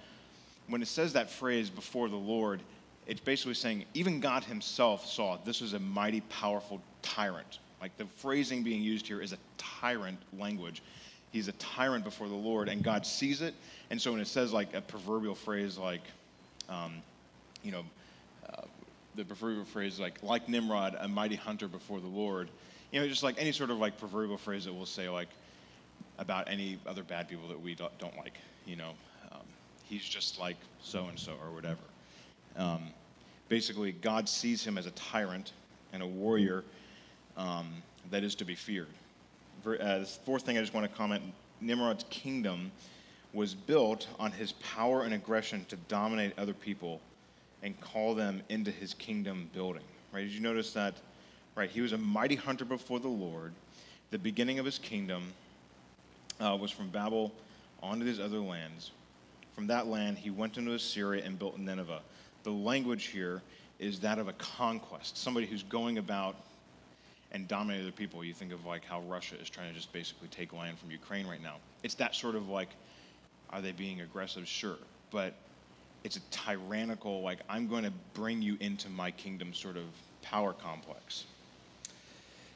when 0.68 0.82
it 0.82 0.88
says 0.88 1.12
that 1.14 1.30
phrase 1.30 1.68
before 1.68 2.08
the 2.08 2.16
Lord, 2.16 2.60
it's 3.06 3.20
basically 3.20 3.54
saying 3.54 3.84
even 3.94 4.20
God 4.20 4.44
himself 4.44 5.06
saw 5.06 5.36
this 5.44 5.60
was 5.60 5.72
a 5.72 5.80
mighty, 5.80 6.20
powerful 6.22 6.80
tyrant. 7.02 7.58
Like 7.80 7.96
the 7.96 8.04
phrasing 8.04 8.62
being 8.62 8.82
used 8.82 9.06
here 9.06 9.20
is 9.20 9.32
a 9.32 9.38
tyrant 9.58 10.18
language. 10.38 10.82
He's 11.32 11.48
a 11.48 11.52
tyrant 11.52 12.04
before 12.04 12.28
the 12.28 12.34
Lord, 12.34 12.68
and 12.68 12.82
God 12.82 13.04
sees 13.04 13.40
it. 13.42 13.54
And 13.90 14.00
so 14.00 14.12
when 14.12 14.20
it 14.20 14.28
says 14.28 14.52
like 14.52 14.74
a 14.74 14.80
proverbial 14.80 15.34
phrase 15.34 15.76
like, 15.78 16.02
um, 16.68 17.02
you 17.64 17.72
know, 17.72 17.84
the 19.16 19.24
proverbial 19.24 19.64
phrase 19.64 19.98
like 19.98 20.22
like 20.22 20.48
Nimrod, 20.48 20.96
a 20.98 21.08
mighty 21.08 21.36
hunter 21.36 21.68
before 21.68 22.00
the 22.00 22.06
Lord. 22.06 22.48
You 22.92 23.00
know, 23.00 23.08
just 23.08 23.22
like 23.22 23.36
any 23.38 23.52
sort 23.52 23.70
of 23.70 23.78
like 23.78 23.98
proverbial 23.98 24.36
phrase 24.36 24.64
that 24.64 24.74
we'll 24.74 24.86
say 24.86 25.08
like 25.08 25.28
about 26.18 26.48
any 26.50 26.78
other 26.86 27.02
bad 27.02 27.28
people 27.28 27.48
that 27.48 27.60
we 27.60 27.74
don't, 27.74 27.96
don't 27.98 28.16
like. 28.16 28.34
You 28.66 28.76
know, 28.76 28.90
um, 29.32 29.42
he's 29.84 30.04
just 30.04 30.38
like 30.38 30.56
so 30.82 31.06
and 31.06 31.18
so 31.18 31.32
or 31.42 31.52
whatever. 31.52 31.80
Um, 32.56 32.88
basically, 33.48 33.92
God 33.92 34.28
sees 34.28 34.64
him 34.64 34.76
as 34.76 34.86
a 34.86 34.90
tyrant 34.92 35.52
and 35.92 36.02
a 36.02 36.06
warrior 36.06 36.64
um, 37.36 37.82
that 38.10 38.24
is 38.24 38.34
to 38.36 38.44
be 38.44 38.54
feared. 38.54 38.88
Uh, 39.64 40.00
the 40.00 40.08
fourth 40.24 40.42
thing 40.42 40.58
I 40.58 40.60
just 40.60 40.74
want 40.74 40.90
to 40.90 40.96
comment: 40.96 41.22
Nimrod's 41.60 42.04
kingdom 42.10 42.72
was 43.32 43.54
built 43.54 44.08
on 44.18 44.32
his 44.32 44.52
power 44.52 45.02
and 45.02 45.14
aggression 45.14 45.64
to 45.68 45.76
dominate 45.88 46.32
other 46.38 46.54
people 46.54 47.00
and 47.62 47.80
call 47.80 48.14
them 48.14 48.42
into 48.48 48.70
his 48.70 48.94
kingdom 48.94 49.48
building. 49.54 49.82
Right? 50.12 50.22
Did 50.22 50.32
you 50.32 50.40
notice 50.40 50.72
that? 50.72 50.94
Right, 51.60 51.68
he 51.68 51.82
was 51.82 51.92
a 51.92 51.98
mighty 51.98 52.36
hunter 52.36 52.64
before 52.64 53.00
the 53.00 53.08
Lord. 53.08 53.52
The 54.12 54.18
beginning 54.18 54.58
of 54.58 54.64
his 54.64 54.78
kingdom 54.78 55.34
uh, 56.40 56.56
was 56.58 56.70
from 56.70 56.88
Babel 56.88 57.32
onto 57.82 58.02
these 58.02 58.18
other 58.18 58.38
lands. 58.38 58.92
From 59.54 59.66
that 59.66 59.86
land, 59.86 60.16
he 60.16 60.30
went 60.30 60.56
into 60.56 60.72
Assyria 60.72 61.22
and 61.22 61.38
built 61.38 61.58
Nineveh. 61.58 62.00
The 62.44 62.50
language 62.50 63.08
here 63.08 63.42
is 63.78 64.00
that 64.00 64.18
of 64.18 64.26
a 64.26 64.32
conquest, 64.32 65.18
somebody 65.18 65.44
who's 65.44 65.62
going 65.62 65.98
about 65.98 66.34
and 67.30 67.46
dominating 67.46 67.86
other 67.86 67.94
people. 67.94 68.24
You 68.24 68.32
think 68.32 68.54
of 68.54 68.64
like 68.64 68.86
how 68.86 69.02
Russia 69.02 69.34
is 69.38 69.50
trying 69.50 69.68
to 69.68 69.74
just 69.74 69.92
basically 69.92 70.28
take 70.28 70.54
land 70.54 70.78
from 70.78 70.90
Ukraine 70.90 71.26
right 71.26 71.42
now. 71.42 71.56
It's 71.82 71.94
that 71.96 72.14
sort 72.14 72.36
of 72.36 72.48
like, 72.48 72.70
are 73.50 73.60
they 73.60 73.72
being 73.72 74.00
aggressive? 74.00 74.48
Sure. 74.48 74.78
But 75.10 75.34
it's 76.04 76.16
a 76.16 76.20
tyrannical, 76.30 77.20
like, 77.20 77.40
I'm 77.50 77.68
going 77.68 77.84
to 77.84 77.92
bring 78.14 78.40
you 78.40 78.56
into 78.60 78.88
my 78.88 79.10
kingdom 79.10 79.52
sort 79.52 79.76
of 79.76 79.84
power 80.22 80.54
complex. 80.54 81.26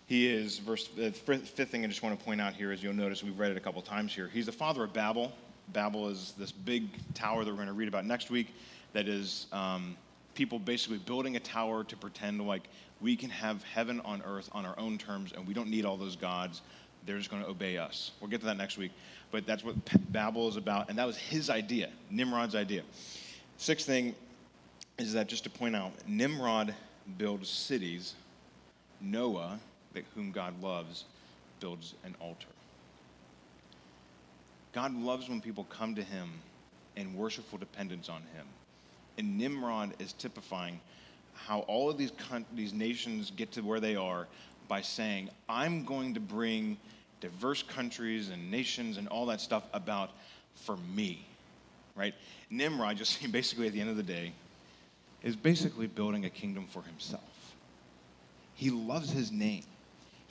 He 0.07 0.29
is, 0.29 0.59
verse, 0.59 0.89
the 0.89 1.13
fifth 1.13 1.71
thing 1.71 1.85
I 1.85 1.89
just 1.89 2.03
want 2.03 2.19
to 2.19 2.25
point 2.25 2.41
out 2.41 2.53
here 2.53 2.73
is 2.73 2.83
you'll 2.83 2.93
notice 2.93 3.23
we've 3.23 3.39
read 3.39 3.51
it 3.51 3.57
a 3.57 3.61
couple 3.61 3.81
times 3.81 4.15
here. 4.15 4.29
He's 4.33 4.47
the 4.47 4.53
father 4.53 4.85
of 4.85 4.93
Babel. 4.93 5.33
Babel 5.73 6.09
is 6.09 6.35
this 6.37 6.53
big 6.53 6.85
tower 7.15 7.43
that 7.43 7.51
we're 7.51 7.57
going 7.57 7.69
to 7.69 7.73
read 7.73 7.89
about 7.89 8.05
next 8.05 8.31
week 8.31 8.55
that 8.93 9.09
is 9.09 9.47
um, 9.51 9.97
people 10.35 10.59
basically 10.59 10.99
building 10.99 11.37
a 11.37 11.41
tower 11.41 11.85
to 11.85 11.97
pretend 11.97 12.47
like 12.47 12.69
we 13.01 13.17
can 13.17 13.31
have 13.31 13.63
heaven 13.65 14.01
on 14.05 14.23
earth 14.27 14.51
on 14.53 14.67
our 14.67 14.79
own 14.79 14.99
terms 14.99 15.33
and 15.33 15.47
we 15.47 15.55
don't 15.55 15.71
need 15.71 15.87
all 15.87 15.97
those 15.97 16.17
gods. 16.17 16.61
They're 17.07 17.19
just 17.19 17.31
going 17.31 17.43
to 17.43 17.49
obey 17.49 17.79
us. 17.79 18.13
We'll 18.21 18.31
get 18.31 18.41
to 18.41 18.47
that 18.47 18.59
next 18.59 18.77
week. 18.77 18.93
But 19.31 19.47
that's 19.47 19.65
what 19.65 19.75
Babel 20.13 20.49
is 20.49 20.57
about. 20.57 20.91
And 20.91 20.99
that 20.99 21.07
was 21.07 21.17
his 21.17 21.49
idea, 21.49 21.91
Nimrod's 22.11 22.55
idea. 22.55 22.83
Sixth 23.57 23.87
thing 23.87 24.15
is 24.99 25.15
that 25.15 25.29
just 25.29 25.45
to 25.45 25.51
point 25.51 25.75
out, 25.75 25.93
Nimrod 26.07 26.75
builds 27.19 27.49
cities. 27.49 28.15
Noah, 29.01 29.59
whom 30.15 30.33
God 30.33 30.61
loves, 30.63 31.05
builds 31.61 31.95
an 32.05 32.15
altar. 32.21 32.49
God 34.73 34.95
loves 34.95 35.29
when 35.29 35.41
people 35.41 35.65
come 35.65 35.95
to 35.95 36.03
him 36.03 36.31
in 36.97 37.15
worshipful 37.15 37.59
dependence 37.59 38.09
on 38.09 38.23
him. 38.35 38.47
And 39.19 39.39
Nimrod 39.39 39.95
is 40.01 40.13
typifying 40.15 40.81
how 41.35 41.61
all 41.61 41.91
of 41.91 41.99
these, 41.99 42.13
these 42.55 42.73
nations 42.73 43.31
get 43.37 43.53
to 43.53 43.61
where 43.61 43.81
they 43.81 43.95
are 43.95 44.27
by 44.67 44.81
saying, 44.81 45.31
I'm 45.49 45.85
going 45.85 46.15
to 46.15 46.21
bring 46.21 46.77
diverse 47.21 47.63
countries 47.63 48.31
and 48.31 48.51
nations 48.51 48.97
and 48.97 49.07
all 49.09 49.27
that 49.27 49.41
stuff 49.41 49.65
about 49.73 50.11
for 50.55 50.77
me 50.95 51.25
right? 51.95 52.15
Nimrod, 52.51 52.97
just 52.97 53.21
basically 53.33 53.67
at 53.67 53.73
the 53.73 53.81
end 53.81 53.91
of 53.91 53.97
the 53.97 54.03
day, 54.03 54.33
is 55.23 55.37
basically 55.37 55.87
building 55.87 56.25
a 56.25 56.31
kingdom 56.31 56.67
for 56.67 56.83
himself. 56.83 57.23
He 58.55 58.71
loves 58.71 59.11
his 59.11 59.33
name. 59.33 59.65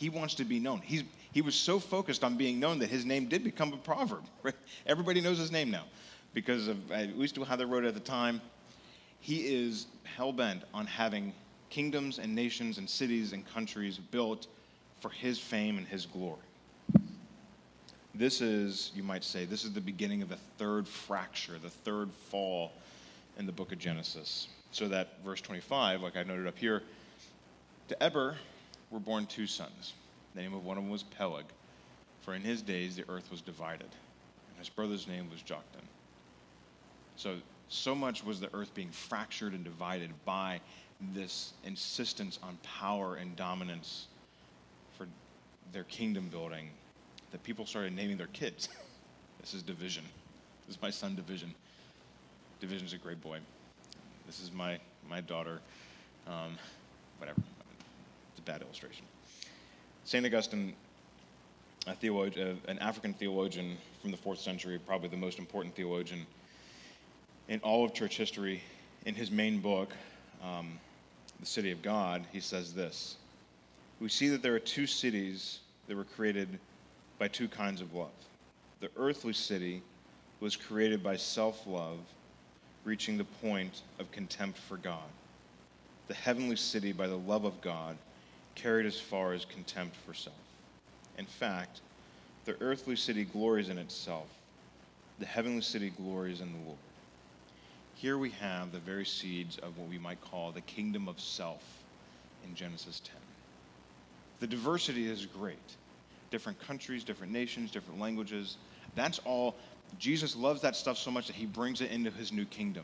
He 0.04 0.10
wants 0.10 0.34
to 0.34 0.44
be 0.44 0.60
known. 0.60 0.82
He's, 0.82 1.06
He 1.32 1.42
was 1.42 1.56
so 1.56 1.80
focused 1.80 2.26
on 2.26 2.36
being 2.36 2.60
known 2.60 2.78
that 2.80 2.90
his 2.90 3.06
name 3.06 3.30
did 3.30 3.42
become 3.42 3.72
a 3.72 3.78
proverb. 3.78 4.26
Right? 4.44 4.54
Everybody 4.86 5.22
knows 5.22 5.38
his 5.38 5.50
name 5.50 5.72
now 5.72 5.86
because 6.34 6.68
of 6.68 6.92
at 6.92 7.18
least 7.18 7.38
how 7.38 7.56
they 7.56 7.64
wrote 7.64 7.86
it 7.86 7.88
at 7.88 7.94
the 7.94 8.02
time. 8.02 8.42
He 9.22 9.38
is 9.56 9.88
hell 10.04 10.34
bent 10.34 10.64
on 10.74 10.88
having 10.88 11.32
kingdoms 11.70 12.20
and 12.20 12.36
nations 12.36 12.80
and 12.80 12.90
cities 12.90 13.32
and 13.32 13.48
countries 13.54 13.98
built 13.98 14.48
for 15.00 15.10
his 15.10 15.40
fame 15.40 15.78
and 15.78 15.88
his 15.88 16.06
glory. 16.06 16.42
This 18.14 18.42
is, 18.42 18.92
you 18.94 19.04
might 19.04 19.24
say, 19.24 19.46
this 19.46 19.64
is 19.64 19.72
the 19.72 19.80
beginning 19.80 20.22
of 20.22 20.28
the 20.28 20.40
third 20.58 20.86
fracture, 20.86 21.58
the 21.64 21.70
third 21.70 22.12
fall 22.12 22.74
in 23.38 23.46
the 23.46 23.54
book 23.54 23.72
of 23.72 23.80
Genesis. 23.80 24.50
So 24.72 24.90
that 24.90 25.24
verse 25.24 25.40
25, 25.40 26.02
like 26.02 26.18
I 26.18 26.24
noted 26.24 26.46
up 26.46 26.58
here, 26.58 26.84
to 27.88 28.04
Eber 28.04 28.36
were 28.94 29.00
born 29.00 29.26
two 29.26 29.48
sons. 29.48 29.94
The 30.36 30.42
name 30.42 30.54
of 30.54 30.64
one 30.64 30.78
of 30.78 30.84
them 30.84 30.92
was 30.92 31.04
Peleg, 31.04 31.46
for 32.22 32.36
in 32.36 32.44
his 32.44 32.62
days 32.62 32.96
the 32.96 33.04
earth 33.10 33.30
was 33.32 33.42
divided, 33.42 33.82
and 33.82 34.60
his 34.60 34.70
brother's 34.70 35.08
name 35.08 35.30
was 35.32 35.42
Joktan. 35.42 35.84
So, 37.16 37.38
so 37.70 37.96
much 37.96 38.24
was 38.24 38.40
the 38.40 38.54
earth 38.54 38.74
being 38.76 38.92
fractured 38.92 39.54
and 39.54 39.64
divided 39.64 40.12
by 40.26 40.62
this 41.14 41.54
insistence 41.66 42.40
on 42.44 42.58
power 42.64 43.16
and 43.16 43.36
dominance 43.36 44.08
for 44.96 45.08
their 45.74 45.84
kingdom 45.86 46.30
building 46.30 46.70
that 47.32 47.44
people 47.44 47.66
started 47.66 47.96
naming 47.96 48.18
their 48.18 48.28
kids. 48.28 48.70
this 49.42 49.56
is 49.56 49.64
division. 49.64 50.04
This 50.68 50.78
is 50.78 50.82
my 50.82 50.92
son, 50.92 51.16
Division. 51.16 51.54
Division's 52.62 52.94
a 52.94 52.98
great 52.98 53.22
boy. 53.22 53.40
This 54.26 54.40
is 54.40 54.52
my, 54.52 54.80
my 55.10 55.20
daughter. 55.20 55.60
Um, 56.26 56.58
whatever. 57.18 57.42
Bad 58.46 58.62
illustration. 58.62 59.06
St. 60.06 60.26
Augustine, 60.26 60.74
a 61.88 61.94
theologian, 61.94 62.60
an 62.68 62.80
African 62.80 63.14
theologian 63.14 63.78
from 64.02 64.12
the 64.12 64.18
fourth 64.18 64.40
century, 64.40 64.80
probably 64.86 65.10
the 65.10 65.18
most 65.18 65.40
important 65.40 65.76
theologian 65.76 66.26
in 67.48 67.60
all 67.60 67.84
of 67.86 67.94
church 67.94 68.18
history, 68.18 68.64
in 69.06 69.16
his 69.16 69.32
main 69.32 69.60
book, 69.60 69.94
um, 70.42 70.80
The 71.40 71.46
City 71.46 71.72
of 71.72 71.82
God, 71.82 72.24
he 72.32 72.40
says 72.40 72.74
this 72.74 73.18
We 74.00 74.10
see 74.10 74.30
that 74.30 74.42
there 74.42 74.56
are 74.56 74.60
two 74.60 74.88
cities 74.88 75.60
that 75.88 75.98
were 75.98 76.06
created 76.06 76.60
by 77.20 77.28
two 77.28 77.48
kinds 77.48 77.82
of 77.82 77.94
love. 77.94 78.12
The 78.80 78.90
earthly 78.98 79.34
city 79.34 79.82
was 80.40 80.56
created 80.56 81.04
by 81.04 81.18
self 81.18 81.66
love, 81.68 82.00
reaching 82.86 83.18
the 83.18 83.26
point 83.26 83.82
of 84.00 84.12
contempt 84.12 84.58
for 84.58 84.78
God. 84.78 85.10
The 86.08 86.14
heavenly 86.14 86.58
city, 86.58 86.92
by 86.92 87.08
the 87.08 87.18
love 87.18 87.46
of 87.46 87.60
God, 87.62 87.98
carried 88.56 88.86
as 88.86 89.00
far 89.00 89.34
as 89.34 89.46
contempt 89.46 89.96
for 90.06 90.14
self. 90.14 90.36
In 91.18 91.26
fact, 91.26 91.82
the 92.46 92.56
earthly 92.62 92.96
city 92.96 93.24
glories 93.24 93.70
in 93.70 93.78
itself, 93.78 94.28
the 95.20 95.26
heavenly 95.26 95.62
city 95.62 95.92
glories 95.92 96.42
in 96.42 96.52
the 96.52 96.60
Lord. 96.66 96.78
Here 97.96 98.18
we 98.18 98.32
have 98.32 98.72
the 98.72 98.80
very 98.80 99.06
seeds 99.06 99.58
of 99.60 99.78
what 99.78 99.88
we 99.90 99.98
might 99.98 100.20
call 100.22 100.52
the 100.52 100.62
kingdom 100.62 101.08
of 101.08 101.20
self 101.20 101.64
in 102.44 102.54
Genesis 102.56 103.02
10. 103.06 103.16
The 104.40 104.48
diversity 104.48 105.10
is 105.10 105.26
great. 105.26 105.58
Different 106.32 106.60
countries, 106.60 107.04
different 107.04 107.32
nations, 107.32 107.72
different 107.72 108.00
languages. 108.00 108.58
That's 108.96 109.20
all. 109.20 109.56
Jesus 110.00 110.36
loves 110.36 110.62
that 110.62 110.76
stuff 110.76 110.98
so 110.98 111.12
much 111.12 111.28
that 111.28 111.36
he 111.36 111.46
brings 111.46 111.80
it 111.80 111.92
into 111.92 112.12
his 112.12 112.34
new 112.34 112.46
kingdom. 112.46 112.84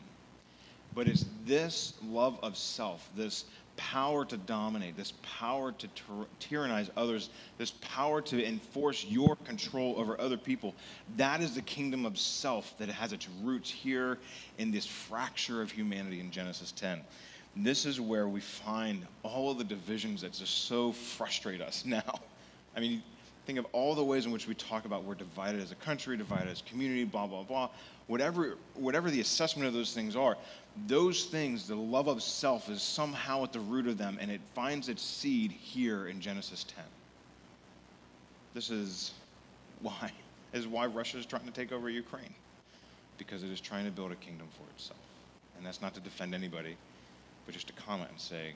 But 0.96 1.08
it's 1.08 1.26
this 1.46 1.96
love 2.06 2.40
of 2.42 2.56
self, 2.56 3.10
this 3.16 3.46
power 3.80 4.26
to 4.26 4.36
dominate, 4.36 4.98
this 4.98 5.14
power 5.24 5.72
to 5.72 5.88
tyrannize 6.40 6.90
others, 6.98 7.30
this 7.58 7.72
power 7.80 8.22
to 8.22 8.46
enforce 8.46 9.06
your 9.06 9.38
control 9.38 9.96
over 9.98 10.20
other 10.20 10.38
people. 10.38 10.76
That 11.16 11.40
is 11.40 11.56
the 11.56 11.62
kingdom 11.62 12.06
of 12.06 12.20
self 12.20 12.78
that 12.78 12.90
has 12.90 13.14
its 13.14 13.30
roots 13.42 13.72
here 13.72 14.18
in 14.58 14.70
this 14.70 14.86
fracture 14.86 15.62
of 15.62 15.72
humanity 15.72 16.20
in 16.20 16.30
Genesis 16.30 16.74
10. 16.74 17.00
And 17.56 17.66
this 17.66 17.86
is 17.86 18.02
where 18.02 18.28
we 18.28 18.42
find 18.42 19.08
all 19.24 19.50
of 19.50 19.58
the 19.58 19.64
divisions 19.64 20.22
that 20.22 20.34
just 20.34 20.66
so 20.66 20.92
frustrate 20.92 21.62
us 21.62 21.86
now. 21.86 22.20
I 22.76 22.82
mean, 22.82 23.02
think 23.46 23.60
of 23.60 23.66
all 23.72 23.96
the 23.96 24.04
ways 24.04 24.26
in 24.26 24.32
which 24.34 24.46
we 24.46 24.56
talk 24.56 24.84
about 24.84 25.06
we're 25.06 25.16
divided 25.16 25.62
as 25.62 25.72
a 25.72 25.76
country, 25.76 26.18
divided 26.18 26.50
as 26.50 26.60
a 26.60 26.66
community, 26.66 27.06
blah, 27.06 27.28
blah, 27.28 27.44
blah. 27.44 27.70
Whatever, 28.10 28.56
whatever 28.74 29.12
the 29.12 29.22
assessment 29.22 29.68
of 29.68 29.76
those 29.76 29.94
things 29.94 30.16
are, 30.16 30.36
those 30.88 31.26
things, 31.26 31.68
the 31.68 31.76
love 31.76 32.08
of 32.08 32.24
self, 32.24 32.68
is 32.68 32.82
somehow 32.82 33.44
at 33.44 33.54
the 33.54 33.60
root 33.60 33.86
of 33.86 34.00
them, 34.00 34.18
and 34.20 34.32
it 34.32 34.42
finds 34.56 34.90
its 34.90 35.04
seed 35.04 35.52
here 35.52 36.08
in 36.08 36.20
Genesis 36.20 36.64
10. 36.64 36.84
This 38.56 38.72
is 38.72 39.12
why, 39.84 40.12
is 40.54 40.66
why 40.66 40.88
Russia 40.88 41.20
is 41.20 41.28
trying 41.28 41.46
to 41.46 41.52
take 41.52 41.72
over 41.72 41.88
Ukraine, 41.88 42.34
because 43.20 43.44
it 43.44 43.52
is 43.52 43.62
trying 43.62 43.86
to 43.86 43.92
build 43.92 44.12
a 44.12 44.16
kingdom 44.16 44.48
for 44.58 44.68
itself. 44.76 45.00
And 45.56 45.64
that's 45.64 45.80
not 45.80 45.94
to 45.94 46.00
defend 46.00 46.34
anybody, 46.34 46.76
but 47.46 47.54
just 47.54 47.68
to 47.68 47.74
comment 47.74 48.10
and 48.10 48.20
say, 48.20 48.54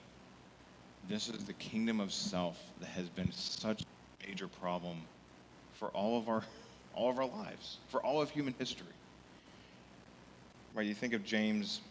this 1.08 1.30
is 1.30 1.46
the 1.46 1.54
kingdom 1.54 2.00
of 2.00 2.12
self 2.12 2.60
that 2.80 2.90
has 2.90 3.08
been 3.08 3.32
such 3.32 3.84
a 3.84 4.28
major 4.28 4.48
problem 4.48 4.98
for 5.76 5.90
all 5.90 6.18
of 6.18 6.28
our 6.28 6.42
all 6.96 7.12
of 7.12 7.20
our 7.20 7.28
lives, 7.28 7.78
for 7.90 8.02
all 8.02 8.20
of 8.20 8.32
human 8.32 8.56
history. 8.58 8.88
Right? 10.76 10.88
You 10.88 10.96
think 10.96 11.14
of 11.14 11.24
James 11.24 11.82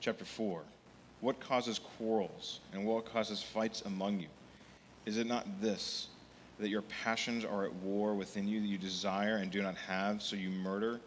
chapter 0.00 0.24
4. 0.24 0.62
What 1.20 1.38
causes 1.38 1.78
quarrels 1.78 2.58
and 2.72 2.84
what 2.84 3.04
causes 3.04 3.40
fights 3.40 3.82
among 3.86 4.18
you? 4.18 4.26
Is 5.06 5.16
it 5.16 5.28
not 5.28 5.46
this, 5.60 6.08
that 6.58 6.68
your 6.68 6.82
passions 6.82 7.44
are 7.44 7.64
at 7.64 7.72
war 7.74 8.14
within 8.14 8.48
you, 8.48 8.60
that 8.60 8.66
you 8.66 8.78
desire 8.78 9.36
and 9.36 9.50
do 9.50 9.62
not 9.62 9.76
have, 9.76 10.22
so 10.22 10.34
you 10.34 10.50
murder? 10.50 11.00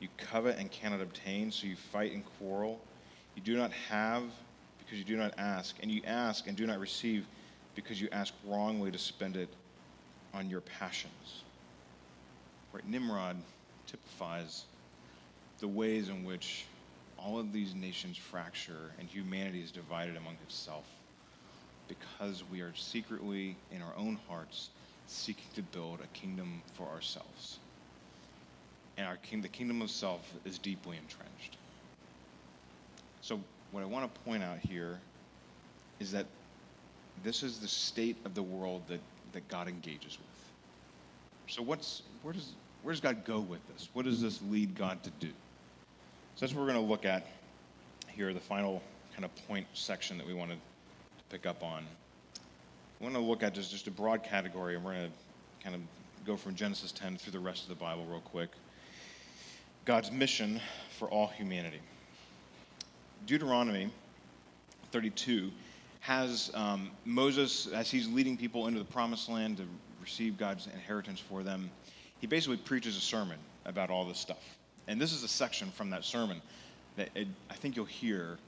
You 0.00 0.08
covet 0.18 0.58
and 0.58 0.70
cannot 0.70 1.00
obtain, 1.00 1.50
so 1.50 1.66
you 1.66 1.76
fight 1.76 2.12
and 2.12 2.22
quarrel? 2.38 2.78
You 3.34 3.42
do 3.42 3.56
not 3.56 3.72
have 3.72 4.24
because 4.78 4.98
you 4.98 5.04
do 5.04 5.16
not 5.16 5.32
ask, 5.38 5.76
and 5.80 5.90
you 5.90 6.02
ask 6.06 6.46
and 6.46 6.54
do 6.54 6.66
not 6.66 6.78
receive 6.78 7.24
because 7.74 8.00
you 8.00 8.08
ask 8.12 8.34
wrongly 8.44 8.90
to 8.90 8.98
spend 8.98 9.36
it 9.36 9.48
on 10.34 10.50
your 10.50 10.60
passions. 10.60 11.44
Right? 12.74 12.86
Nimrod 12.86 13.36
typifies 13.86 14.64
the 15.62 15.68
ways 15.68 16.08
in 16.08 16.24
which 16.24 16.66
all 17.16 17.38
of 17.38 17.52
these 17.52 17.72
nations 17.72 18.16
fracture 18.16 18.90
and 18.98 19.08
humanity 19.08 19.62
is 19.62 19.70
divided 19.70 20.16
among 20.16 20.36
itself 20.44 20.84
because 21.86 22.42
we 22.50 22.60
are 22.60 22.74
secretly 22.74 23.56
in 23.70 23.80
our 23.80 23.94
own 23.96 24.18
hearts 24.28 24.70
seeking 25.06 25.44
to 25.54 25.62
build 25.62 26.00
a 26.02 26.18
kingdom 26.18 26.60
for 26.74 26.88
ourselves. 26.88 27.60
And 28.96 29.06
our 29.06 29.18
king, 29.18 29.40
the 29.40 29.48
kingdom 29.48 29.82
of 29.82 29.90
self 29.90 30.34
is 30.44 30.58
deeply 30.58 30.96
entrenched. 30.96 31.56
So, 33.20 33.40
what 33.70 33.84
I 33.84 33.86
want 33.86 34.12
to 34.12 34.20
point 34.22 34.42
out 34.42 34.58
here 34.58 34.98
is 36.00 36.10
that 36.10 36.26
this 37.22 37.44
is 37.44 37.60
the 37.60 37.68
state 37.68 38.16
of 38.24 38.34
the 38.34 38.42
world 38.42 38.82
that, 38.88 39.00
that 39.32 39.46
God 39.46 39.68
engages 39.68 40.18
with. 40.18 41.52
So, 41.54 41.62
what's, 41.62 42.02
where, 42.22 42.34
does, 42.34 42.52
where 42.82 42.92
does 42.92 43.00
God 43.00 43.24
go 43.24 43.38
with 43.38 43.60
this? 43.68 43.88
What 43.92 44.06
does 44.06 44.20
this 44.20 44.40
lead 44.50 44.74
God 44.74 45.00
to 45.04 45.10
do? 45.20 45.30
So 46.34 46.46
that's 46.46 46.54
what 46.54 46.62
we're 46.62 46.72
going 46.72 46.84
to 46.84 46.90
look 46.90 47.04
at 47.04 47.26
here, 48.08 48.32
the 48.32 48.40
final 48.40 48.82
kind 49.12 49.24
of 49.24 49.46
point 49.46 49.66
section 49.74 50.16
that 50.18 50.26
we 50.26 50.32
wanted 50.32 50.54
to 50.56 51.24
pick 51.30 51.46
up 51.46 51.62
on. 51.62 51.84
We 53.00 53.04
want 53.04 53.16
to 53.16 53.20
look 53.20 53.42
at 53.42 53.54
just, 53.54 53.70
just 53.70 53.86
a 53.86 53.90
broad 53.90 54.22
category, 54.24 54.74
and 54.74 54.84
we're 54.84 54.94
going 54.94 55.10
to 55.10 55.62
kind 55.62 55.74
of 55.74 55.82
go 56.24 56.36
from 56.36 56.54
Genesis 56.54 56.90
10 56.92 57.18
through 57.18 57.32
the 57.32 57.38
rest 57.38 57.64
of 57.64 57.68
the 57.68 57.74
Bible 57.74 58.06
real 58.06 58.20
quick. 58.20 58.50
God's 59.84 60.10
mission 60.10 60.60
for 60.98 61.08
all 61.08 61.26
humanity. 61.26 61.80
Deuteronomy 63.26 63.90
32 64.90 65.50
has 66.00 66.50
um, 66.54 66.90
Moses, 67.04 67.68
as 67.68 67.90
he's 67.90 68.08
leading 68.08 68.36
people 68.36 68.68
into 68.68 68.78
the 68.78 68.84
promised 68.84 69.28
land 69.28 69.58
to 69.58 69.64
receive 70.00 70.38
God's 70.38 70.66
inheritance 70.66 71.20
for 71.20 71.42
them, 71.42 71.70
he 72.20 72.26
basically 72.26 72.56
preaches 72.56 72.96
a 72.96 73.00
sermon 73.00 73.38
about 73.64 73.90
all 73.90 74.04
this 74.04 74.18
stuff. 74.18 74.56
And 74.88 75.00
this 75.00 75.12
is 75.12 75.22
a 75.22 75.28
section 75.28 75.70
from 75.70 75.90
that 75.90 76.04
sermon 76.04 76.40
that 76.96 77.08
it, 77.14 77.28
I 77.50 77.54
think 77.54 77.76
you'll 77.76 77.84
hear 77.84 78.38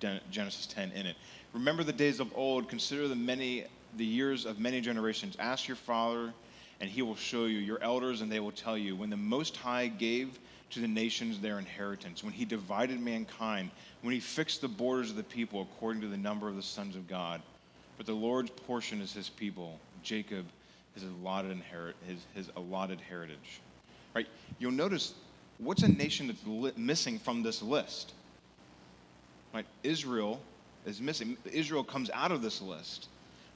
Genesis 0.00 0.66
10 0.66 0.92
in 0.92 1.06
it. 1.06 1.16
Remember 1.52 1.82
the 1.82 1.92
days 1.92 2.20
of 2.20 2.30
old, 2.36 2.68
consider 2.68 3.08
the 3.08 3.16
many 3.16 3.64
the 3.96 4.04
years 4.04 4.44
of 4.44 4.58
many 4.58 4.80
generations. 4.80 5.36
Ask 5.38 5.66
your 5.66 5.76
father, 5.76 6.32
and 6.80 6.90
he 6.90 7.02
will 7.02 7.16
show 7.16 7.46
you, 7.46 7.58
your 7.58 7.82
elders, 7.82 8.20
and 8.20 8.30
they 8.30 8.40
will 8.40 8.52
tell 8.52 8.76
you. 8.76 8.94
When 8.94 9.10
the 9.10 9.16
Most 9.16 9.56
High 9.56 9.88
gave 9.88 10.38
to 10.70 10.80
the 10.80 10.88
nations 10.88 11.40
their 11.40 11.58
inheritance, 11.58 12.22
when 12.22 12.32
he 12.32 12.44
divided 12.44 13.00
mankind, 13.00 13.70
when 14.02 14.12
he 14.12 14.20
fixed 14.20 14.60
the 14.60 14.68
borders 14.68 15.10
of 15.10 15.16
the 15.16 15.22
people 15.22 15.62
according 15.62 16.02
to 16.02 16.08
the 16.08 16.16
number 16.16 16.48
of 16.48 16.56
the 16.56 16.62
sons 16.62 16.94
of 16.94 17.08
God. 17.08 17.40
But 17.96 18.06
the 18.06 18.12
Lord's 18.12 18.50
portion 18.50 19.00
is 19.00 19.12
his 19.12 19.28
people, 19.28 19.78
Jacob, 20.02 20.46
his 20.94 21.04
allotted, 21.04 21.50
inherit, 21.50 21.96
his, 22.06 22.18
his 22.34 22.50
allotted 22.56 23.00
heritage. 23.00 23.60
Right? 24.14 24.28
You'll 24.58 24.72
notice 24.72 25.14
what's 25.58 25.82
a 25.82 25.88
nation 25.88 26.28
that's 26.28 26.46
li- 26.46 26.72
missing 26.76 27.18
from 27.18 27.42
this 27.42 27.62
list? 27.62 28.12
Right? 29.52 29.66
Israel 29.82 30.40
is 30.86 31.00
missing. 31.00 31.36
Israel 31.52 31.84
comes 31.84 32.10
out 32.10 32.32
of 32.32 32.42
this 32.42 32.60
list. 32.60 33.08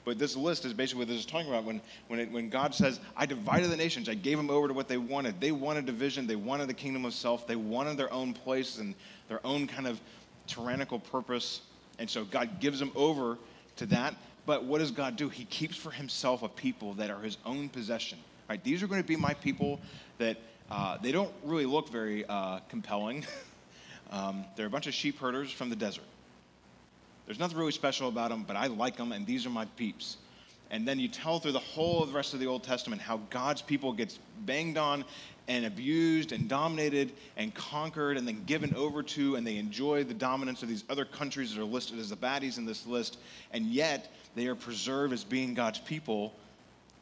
But 0.04 0.18
this 0.18 0.36
list 0.36 0.64
is 0.64 0.72
basically 0.72 1.00
what 1.00 1.08
this 1.08 1.18
is 1.18 1.26
talking 1.26 1.48
about 1.48 1.64
when, 1.64 1.80
when, 2.08 2.18
it, 2.18 2.30
when 2.32 2.48
God 2.48 2.74
says, 2.74 2.98
I 3.16 3.24
divided 3.24 3.70
the 3.70 3.76
nations, 3.76 4.08
I 4.08 4.14
gave 4.14 4.36
them 4.36 4.50
over 4.50 4.66
to 4.66 4.74
what 4.74 4.88
they 4.88 4.96
wanted. 4.96 5.40
They 5.40 5.52
wanted 5.52 5.86
division, 5.86 6.26
they 6.26 6.36
wanted 6.36 6.68
the 6.68 6.74
kingdom 6.74 7.04
of 7.04 7.14
self, 7.14 7.46
they 7.46 7.56
wanted 7.56 7.96
their 7.96 8.12
own 8.12 8.32
place 8.32 8.78
and 8.78 8.94
their 9.28 9.44
own 9.46 9.68
kind 9.68 9.86
of 9.86 10.00
tyrannical 10.48 10.98
purpose. 10.98 11.60
And 12.00 12.10
so 12.10 12.24
God 12.24 12.58
gives 12.58 12.80
them 12.80 12.90
over 12.96 13.38
to 13.76 13.86
that. 13.86 14.14
But 14.44 14.64
what 14.64 14.78
does 14.78 14.90
God 14.90 15.16
do? 15.16 15.28
He 15.28 15.44
keeps 15.44 15.76
for 15.76 15.92
himself 15.92 16.42
a 16.42 16.48
people 16.48 16.94
that 16.94 17.10
are 17.10 17.20
his 17.20 17.38
own 17.46 17.68
possession. 17.68 18.18
Right? 18.48 18.62
These 18.64 18.82
are 18.82 18.88
going 18.88 19.00
to 19.00 19.06
be 19.06 19.14
my 19.14 19.34
people 19.34 19.80
that 20.18 20.36
uh, 20.70 20.98
they 20.98 21.12
don't 21.12 21.32
really 21.44 21.66
look 21.66 21.88
very 21.90 22.24
uh, 22.26 22.60
compelling. 22.68 23.26
um, 24.10 24.44
they're 24.56 24.66
a 24.66 24.70
bunch 24.70 24.86
of 24.86 24.94
sheep 24.94 25.18
herders 25.18 25.50
from 25.50 25.70
the 25.70 25.76
desert. 25.76 26.04
There's 27.26 27.38
nothing 27.38 27.58
really 27.58 27.72
special 27.72 28.08
about 28.08 28.30
them, 28.30 28.44
but 28.46 28.56
I 28.56 28.66
like 28.66 28.96
them, 28.96 29.12
and 29.12 29.26
these 29.26 29.46
are 29.46 29.50
my 29.50 29.64
peeps. 29.76 30.16
And 30.70 30.88
then 30.88 30.98
you 30.98 31.08
tell 31.08 31.38
through 31.38 31.52
the 31.52 31.58
whole 31.58 32.02
of 32.02 32.08
the 32.08 32.14
rest 32.14 32.32
of 32.32 32.40
the 32.40 32.46
Old 32.46 32.62
Testament 32.62 33.02
how 33.02 33.18
God's 33.30 33.60
people 33.60 33.92
gets 33.92 34.18
banged 34.40 34.78
on 34.78 35.04
and 35.48 35.66
abused 35.66 36.32
and 36.32 36.48
dominated 36.48 37.12
and 37.36 37.54
conquered 37.54 38.16
and 38.16 38.26
then 38.26 38.42
given 38.44 38.74
over 38.74 39.02
to, 39.02 39.36
and 39.36 39.46
they 39.46 39.56
enjoy 39.56 40.04
the 40.04 40.14
dominance 40.14 40.62
of 40.62 40.68
these 40.68 40.84
other 40.88 41.04
countries 41.04 41.54
that 41.54 41.60
are 41.60 41.64
listed 41.64 41.98
as 41.98 42.08
the 42.10 42.16
baddies 42.16 42.58
in 42.58 42.64
this 42.64 42.86
list, 42.86 43.18
and 43.52 43.66
yet 43.66 44.12
they 44.34 44.46
are 44.46 44.54
preserved 44.54 45.12
as 45.12 45.24
being 45.24 45.52
God's 45.52 45.78
people 45.78 46.32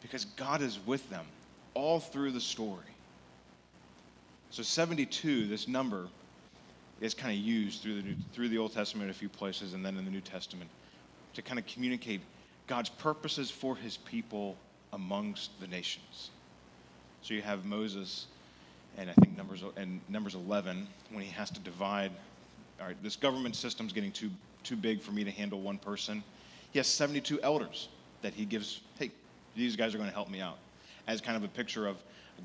because 0.02 0.24
God 0.24 0.62
is 0.62 0.78
with 0.84 1.08
them 1.10 1.24
all 1.74 2.00
through 2.00 2.32
the 2.32 2.40
story. 2.40 2.89
So 4.50 4.62
72, 4.62 5.46
this 5.46 5.68
number, 5.68 6.08
is 7.00 7.14
kind 7.14 7.32
of 7.32 7.42
used 7.42 7.82
through 7.82 7.96
the, 7.96 8.02
New, 8.02 8.16
through 8.32 8.48
the 8.48 8.58
Old 8.58 8.72
Testament 8.72 9.04
in 9.04 9.10
a 9.10 9.14
few 9.14 9.28
places 9.28 9.72
and 9.74 9.84
then 9.84 9.96
in 9.96 10.04
the 10.04 10.10
New 10.10 10.20
Testament 10.20 10.70
to 11.34 11.42
kind 11.42 11.58
of 11.58 11.66
communicate 11.66 12.20
God's 12.66 12.90
purposes 12.90 13.50
for 13.50 13.74
his 13.74 13.96
people 13.96 14.56
amongst 14.92 15.58
the 15.60 15.66
nations. 15.66 16.30
So 17.22 17.34
you 17.34 17.42
have 17.42 17.64
Moses 17.64 18.26
and 18.98 19.08
I 19.08 19.12
think 19.14 19.36
Numbers, 19.36 19.62
and 19.76 20.00
Numbers 20.08 20.34
11 20.34 20.86
when 21.10 21.24
he 21.24 21.30
has 21.30 21.50
to 21.50 21.60
divide. 21.60 22.10
All 22.80 22.86
right, 22.86 23.02
this 23.02 23.16
government 23.16 23.56
system's 23.56 23.92
getting 23.92 24.12
too, 24.12 24.30
too 24.64 24.76
big 24.76 25.00
for 25.00 25.12
me 25.12 25.24
to 25.24 25.30
handle 25.30 25.60
one 25.60 25.78
person. 25.78 26.22
He 26.72 26.78
has 26.78 26.86
72 26.86 27.40
elders 27.42 27.88
that 28.22 28.34
he 28.34 28.44
gives, 28.44 28.80
hey, 28.98 29.10
these 29.56 29.76
guys 29.76 29.94
are 29.94 29.98
going 29.98 30.08
to 30.08 30.14
help 30.14 30.28
me 30.28 30.40
out, 30.40 30.58
as 31.10 31.20
kind 31.20 31.36
of 31.36 31.42
a 31.42 31.48
picture 31.48 31.88
of 31.88 31.96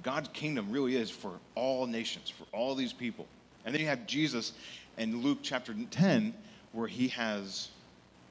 God's 0.01 0.29
kingdom 0.29 0.71
really 0.71 0.95
is 0.95 1.09
for 1.09 1.39
all 1.53 1.85
nations, 1.85 2.29
for 2.29 2.45
all 2.51 2.73
these 2.73 2.91
people. 2.91 3.27
And 3.63 3.73
then 3.73 3.79
you 3.79 3.87
have 3.87 4.07
Jesus 4.07 4.53
in 4.97 5.21
Luke 5.21 5.39
chapter 5.43 5.75
10, 5.91 6.33
where 6.71 6.87
he 6.87 7.07
has 7.09 7.69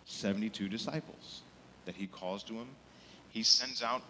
72 0.06 0.68
disciples 0.68 1.42
that 1.86 1.94
he 1.94 2.08
calls 2.08 2.42
to 2.44 2.54
him. 2.54 2.66
He 3.30 3.42
sends 3.42 3.82
out, 3.82 4.02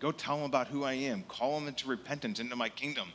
go 0.00 0.10
tell 0.10 0.36
them 0.36 0.46
about 0.46 0.66
who 0.66 0.82
I 0.84 0.94
am, 0.94 1.22
call 1.28 1.58
them 1.58 1.68
into 1.68 1.88
repentance, 1.88 2.40
into 2.40 2.56
my 2.56 2.68
kingdom. 2.68 3.08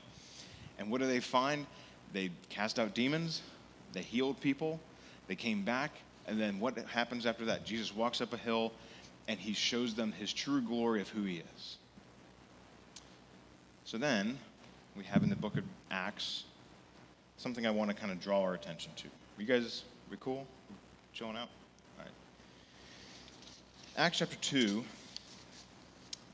And 0.80 0.89
what 0.89 1.02
do 1.02 1.08
they 1.08 1.19
find? 1.19 1.67
They 2.13 2.32
cast 2.49 2.80
out 2.80 2.95
demons, 2.95 3.41
they 3.91 4.02
healed 4.02 4.39
people, 4.39 4.80
they 5.28 5.36
came 5.36 5.63
back, 5.63 5.91
and 6.28 6.39
then 6.39 6.60
what 6.60 6.78
happens 6.78 7.26
after 7.26 7.45
that? 7.45 7.65
Jesus 7.65 7.93
walks 7.93 8.21
up 8.21 8.32
a 8.34 8.38
hill 8.38 8.71
and 9.28 9.39
he 9.39 9.54
shows 9.54 9.95
them 9.95 10.12
his 10.12 10.32
true 10.32 10.62
glory 10.62 11.02
of 11.02 11.10
who 11.10 11.23
he 11.23 11.38
is. 11.56 11.78
So 13.86 13.98
then 13.98 14.38
we 14.96 15.04
have 15.04 15.24
in 15.24 15.30
the 15.30 15.36
book 15.36 15.58
of 15.58 15.63
Acts 15.91 16.46
something 17.38 17.65
I 17.67 17.72
want 17.72 17.89
to 17.89 17.96
kind 17.96 18.12
of 18.12 18.22
draw 18.22 18.41
our 18.41 18.54
attention 18.54 18.91
to. 18.96 19.08
You 19.38 19.46
guys, 19.46 19.84
we 20.10 20.17
cool? 20.19 20.48
Chilling 21.13 21.36
out? 21.36 21.50
All 21.98 22.06
right. 22.06 22.12
Acts 23.98 24.19
chapter 24.19 24.38
2. 24.38 24.84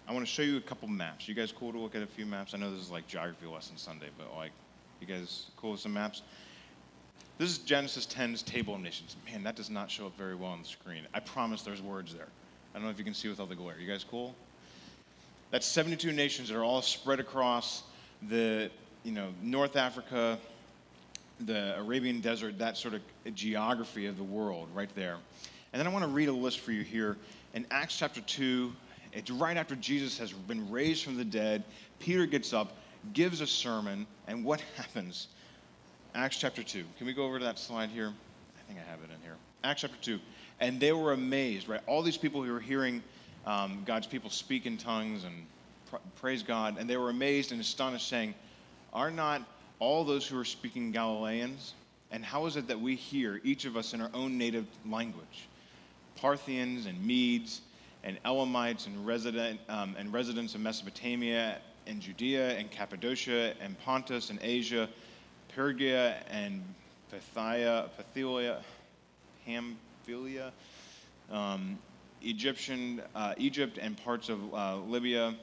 I 0.08 0.14
want 0.14 0.26
to 0.26 0.32
show 0.32 0.42
you 0.42 0.58
a 0.58 0.62
couple 0.62 0.88
maps. 0.88 1.28
You 1.28 1.36
guys 1.36 1.52
cool 1.52 1.72
to 1.72 1.80
look 1.80 1.96
at 1.96 2.02
a 2.02 2.08
few 2.08 2.26
maps? 2.26 2.54
I 2.54 2.58
know 2.58 2.72
this 2.72 2.82
is 2.82 2.92
like 2.92 3.08
geography 3.08 3.46
lesson 3.46 3.78
Sunday, 3.78 4.10
but 4.18 4.36
like, 4.36 4.52
you 5.00 5.08
guys 5.08 5.46
cool 5.58 5.72
with 5.72 5.80
some 5.80 5.94
maps? 5.94 6.22
This 7.38 7.50
is 7.52 7.58
Genesis 7.60 8.06
10's 8.06 8.44
table 8.44 8.76
of 8.76 8.82
nations. 8.82 9.16
Man, 9.26 9.44
that 9.44 9.56
does 9.56 9.70
not 9.70 9.90
show 9.90 10.08
up 10.08 10.18
very 10.18 10.36
well 10.36 10.52
on 10.52 10.62
the 10.62 10.68
screen. 10.68 11.08
I 11.14 11.20
promise 11.20 11.62
there's 11.62 11.82
words 11.82 12.14
there. 12.14 12.28
I 12.74 12.78
don't 12.78 12.84
know 12.84 12.92
if 12.92 13.00
you 13.00 13.06
can 13.06 13.14
see 13.14 13.28
with 13.28 13.40
all 13.40 13.46
the 13.46 13.56
glare. 13.56 13.76
You 13.80 13.88
guys 13.88 14.04
cool? 14.04 14.36
That's 15.52 15.66
72 15.66 16.12
nations 16.12 16.50
that 16.50 16.58
are 16.58 16.64
all 16.64 16.82
spread 16.82 17.20
across 17.20 17.84
the, 18.30 18.70
you 19.04 19.12
know, 19.12 19.30
North 19.42 19.76
Africa, 19.76 20.38
the 21.40 21.78
Arabian 21.80 22.22
desert, 22.22 22.60
that 22.60 22.78
sort 22.78 22.94
of 22.94 23.02
geography 23.34 24.06
of 24.06 24.18
the 24.18 24.24
world 24.24 24.68
right 24.76 24.94
there. 24.96 25.18
And 25.74 25.80
then 25.80 25.88
I 25.88 25.90
want 25.90 26.04
to 26.04 26.10
read 26.10 26.30
a 26.30 26.34
list 26.34 26.60
for 26.60 26.72
you 26.72 26.84
here. 26.84 27.18
In 27.56 27.66
Acts 27.72 27.98
chapter 27.98 28.22
2, 28.22 28.72
it's 29.14 29.32
right 29.32 29.58
after 29.58 29.76
Jesus 29.76 30.20
has 30.20 30.32
been 30.32 30.70
raised 30.70 31.04
from 31.04 31.18
the 31.18 31.26
dead. 31.26 31.64
Peter 31.98 32.28
gets 32.28 32.54
up, 32.54 32.74
gives 33.14 33.42
a 33.42 33.48
sermon, 33.48 34.06
and 34.28 34.46
what 34.46 34.62
happens? 34.78 35.30
Acts 36.14 36.38
chapter 36.38 36.62
2. 36.62 36.84
Can 36.98 37.08
we 37.08 37.14
go 37.14 37.24
over 37.24 37.40
to 37.40 37.46
that 37.46 37.58
slide 37.58 37.90
here? 37.90 38.14
I 38.58 38.68
think 38.68 38.80
I 38.80 38.90
have 38.90 39.00
it 39.00 39.10
in 39.14 39.22
here. 39.24 39.36
Acts 39.64 39.82
chapter 39.82 39.98
2. 40.02 40.20
And 40.60 40.80
they 40.80 40.92
were 40.92 41.14
amazed, 41.14 41.68
right? 41.68 41.82
All 41.88 42.04
these 42.04 42.18
people 42.18 42.44
who 42.44 42.52
were 42.52 42.60
hearing 42.60 43.02
um, 43.50 43.82
God's 43.84 44.06
people 44.06 44.30
speak 44.30 44.68
in 44.68 44.78
tongues 44.78 45.24
and 45.24 45.34
pr- 45.90 45.98
praise 46.22 46.44
God, 46.44 46.78
and 46.78 46.88
they 46.88 46.98
were 46.98 47.10
amazed 47.10 47.52
and 47.52 47.60
astonished, 47.60 48.08
saying, 48.08 48.36
Are 48.94 49.10
not 49.10 49.42
all 49.80 50.04
those 50.04 50.28
who 50.28 50.40
are 50.40 50.46
speaking 50.46 50.92
Galileans? 50.92 51.74
And 52.12 52.24
how 52.24 52.46
is 52.46 52.58
it 52.58 52.68
that 52.68 52.80
we 52.80 52.96
hear, 52.96 53.42
each 53.44 53.66
of 53.66 53.76
us 53.76 53.94
in 53.94 54.02
our 54.02 54.12
own 54.14 54.38
native 54.38 54.68
language? 54.88 55.48
Parthians 56.16 56.86
and 56.86 57.04
Medes 57.04 57.62
and 58.04 58.20
Elamites 58.24 58.86
and, 58.86 59.06
resident, 59.06 59.60
um, 59.68 59.96
and 59.98 60.14
residents 60.14 60.54
of 60.54 60.62
Mesopotamia 60.62 61.58
and 61.88 62.02
Judea 62.02 62.52
and 62.58 62.70
Cappadocia 62.70 63.56
and 63.60 63.80
Pontus 63.80 64.30
and 64.30 64.38
Asia 64.44 64.88
Phrygia 65.60 66.24
and 66.30 66.64
Phthia, 67.12 67.90
Phthia, 67.98 68.62
Pamphylia, 69.46 70.52
um, 71.32 71.78
Egyptian, 72.22 73.02
uh, 73.16 73.34
Egypt 73.38 73.78
and 73.82 73.98
parts 74.04 74.30
of 74.30 74.54
uh, 74.54 74.78
Libya 74.78 75.36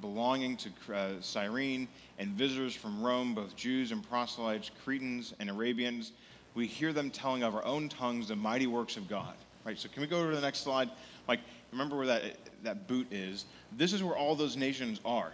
belonging 0.00 0.56
to 0.56 0.70
uh, 0.92 1.10
Cyrene, 1.20 1.86
and 2.18 2.30
visitors 2.30 2.74
from 2.74 3.02
Rome, 3.02 3.34
both 3.34 3.54
Jews 3.56 3.92
and 3.92 4.08
proselytes, 4.08 4.70
Cretans 4.84 5.34
and 5.38 5.50
Arabians. 5.50 6.12
We 6.54 6.66
hear 6.66 6.92
them 6.92 7.10
telling 7.10 7.42
of 7.42 7.54
our 7.54 7.64
own 7.64 7.88
tongues 7.88 8.28
the 8.28 8.36
mighty 8.36 8.66
works 8.66 8.96
of 8.96 9.08
God. 9.08 9.34
Right. 9.64 9.78
So 9.78 9.88
can 9.88 10.02
we 10.02 10.06
go 10.06 10.18
over 10.18 10.30
to 10.30 10.36
the 10.36 10.42
next 10.42 10.60
slide? 10.60 10.90
Like, 11.26 11.40
remember 11.72 11.96
where 11.96 12.06
that 12.06 12.36
that 12.64 12.86
boot 12.86 13.06
is? 13.10 13.46
This 13.72 13.92
is 13.92 14.02
where 14.02 14.16
all 14.16 14.36
those 14.36 14.56
nations 14.56 15.00
are. 15.04 15.32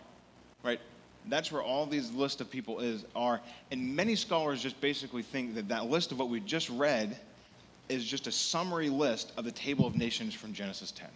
Right. 0.62 0.80
That's 1.28 1.50
where 1.50 1.62
all 1.62 1.84
these 1.84 2.12
list 2.12 2.40
of 2.40 2.50
people 2.50 2.80
is 2.80 3.04
are. 3.16 3.40
And 3.70 3.94
many 3.94 4.14
scholars 4.14 4.62
just 4.62 4.80
basically 4.80 5.22
think 5.22 5.54
that 5.56 5.68
that 5.68 5.86
list 5.86 6.12
of 6.12 6.18
what 6.18 6.28
we 6.28 6.40
just 6.40 6.70
read 6.70 7.18
is 7.90 8.04
just 8.04 8.26
a 8.26 8.32
summary 8.32 8.88
list 8.88 9.32
of 9.36 9.44
the 9.44 9.52
table 9.52 9.86
of 9.86 9.96
nations 9.96 10.34
from 10.34 10.52
Genesis 10.52 10.92
10. 10.92 11.08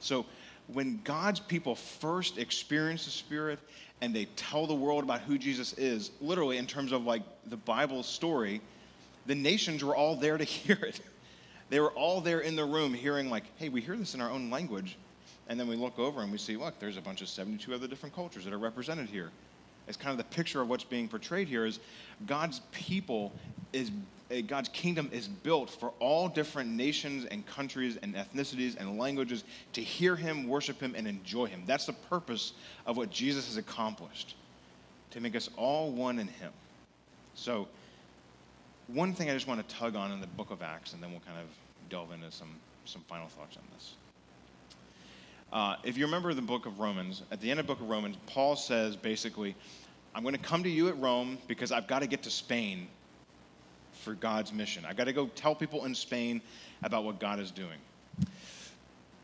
So 0.00 0.26
when 0.66 1.00
God's 1.04 1.40
people 1.40 1.74
first 1.74 2.38
experience 2.38 3.04
the 3.04 3.10
Spirit 3.10 3.58
and 4.00 4.14
they 4.14 4.26
tell 4.36 4.66
the 4.66 4.74
world 4.74 5.04
about 5.04 5.20
who 5.20 5.38
Jesus 5.38 5.72
is, 5.74 6.10
literally 6.20 6.58
in 6.58 6.66
terms 6.66 6.92
of 6.92 7.04
like 7.04 7.22
the 7.46 7.56
Bible 7.56 8.02
story, 8.02 8.60
the 9.26 9.34
nations 9.34 9.84
were 9.84 9.94
all 9.94 10.16
there 10.16 10.38
to 10.38 10.44
hear 10.44 10.78
it. 10.82 11.00
They 11.68 11.80
were 11.80 11.92
all 11.92 12.20
there 12.20 12.40
in 12.40 12.56
the 12.56 12.64
room 12.64 12.92
hearing, 12.92 13.30
like, 13.30 13.44
hey, 13.56 13.68
we 13.68 13.80
hear 13.80 13.96
this 13.96 14.14
in 14.14 14.20
our 14.20 14.30
own 14.30 14.50
language. 14.50 14.96
And 15.48 15.58
then 15.58 15.68
we 15.68 15.76
look 15.76 15.98
over 15.98 16.22
and 16.22 16.30
we 16.30 16.38
see, 16.38 16.56
look, 16.56 16.78
there's 16.78 16.96
a 16.96 17.00
bunch 17.00 17.22
of 17.22 17.28
72 17.28 17.72
other 17.72 17.86
different 17.86 18.14
cultures 18.14 18.44
that 18.44 18.52
are 18.52 18.58
represented 18.58 19.08
here. 19.08 19.30
It's 19.86 19.96
kind 19.96 20.12
of 20.12 20.18
the 20.18 20.34
picture 20.36 20.60
of 20.60 20.68
what's 20.68 20.84
being 20.84 21.08
portrayed 21.08 21.48
here 21.48 21.64
is 21.64 21.80
God's 22.26 22.60
people 22.70 23.32
is 23.72 23.90
God's 24.46 24.68
kingdom 24.68 25.08
is 25.12 25.26
built 25.26 25.70
for 25.70 25.92
all 25.98 26.28
different 26.28 26.70
nations 26.70 27.24
and 27.24 27.44
countries 27.46 27.98
and 28.00 28.14
ethnicities 28.14 28.76
and 28.76 28.96
languages 28.96 29.42
to 29.72 29.80
hear 29.80 30.14
him, 30.14 30.46
worship 30.46 30.80
him, 30.80 30.94
and 30.96 31.08
enjoy 31.08 31.46
him. 31.46 31.64
That's 31.66 31.86
the 31.86 31.92
purpose 31.92 32.52
of 32.86 32.96
what 32.96 33.10
Jesus 33.10 33.48
has 33.48 33.56
accomplished, 33.56 34.36
to 35.10 35.20
make 35.20 35.34
us 35.34 35.50
all 35.56 35.90
one 35.90 36.20
in 36.20 36.28
him. 36.28 36.52
So, 37.34 37.66
one 38.86 39.14
thing 39.14 39.30
I 39.30 39.34
just 39.34 39.46
want 39.46 39.66
to 39.66 39.74
tug 39.74 39.96
on 39.96 40.12
in 40.12 40.20
the 40.20 40.26
book 40.28 40.50
of 40.50 40.62
Acts, 40.62 40.92
and 40.92 41.02
then 41.02 41.10
we'll 41.10 41.20
kind 41.20 41.38
of 41.38 41.46
delve 41.88 42.12
into 42.12 42.30
some, 42.30 42.54
some 42.84 43.02
final 43.08 43.26
thoughts 43.28 43.56
on 43.56 43.62
this. 43.74 43.94
Uh, 45.52 45.76
if 45.82 45.98
you 45.98 46.04
remember 46.04 46.32
the 46.34 46.42
book 46.42 46.66
of 46.66 46.78
Romans, 46.78 47.22
at 47.32 47.40
the 47.40 47.50
end 47.50 47.58
of 47.58 47.66
the 47.66 47.72
book 47.72 47.82
of 47.82 47.88
Romans, 47.88 48.16
Paul 48.26 48.54
says 48.54 48.94
basically, 48.94 49.56
I'm 50.14 50.22
going 50.22 50.34
to 50.34 50.40
come 50.40 50.62
to 50.62 50.70
you 50.70 50.88
at 50.88 50.98
Rome 50.98 51.38
because 51.48 51.72
I've 51.72 51.88
got 51.88 52.00
to 52.00 52.06
get 52.06 52.22
to 52.22 52.30
Spain 52.30 52.86
for 54.00 54.14
God's 54.14 54.52
mission. 54.52 54.84
I've 54.84 54.96
got 54.96 55.04
to 55.04 55.12
go 55.12 55.26
tell 55.28 55.54
people 55.54 55.84
in 55.84 55.94
Spain 55.94 56.40
about 56.82 57.04
what 57.04 57.20
God 57.20 57.38
is 57.38 57.50
doing. 57.50 57.78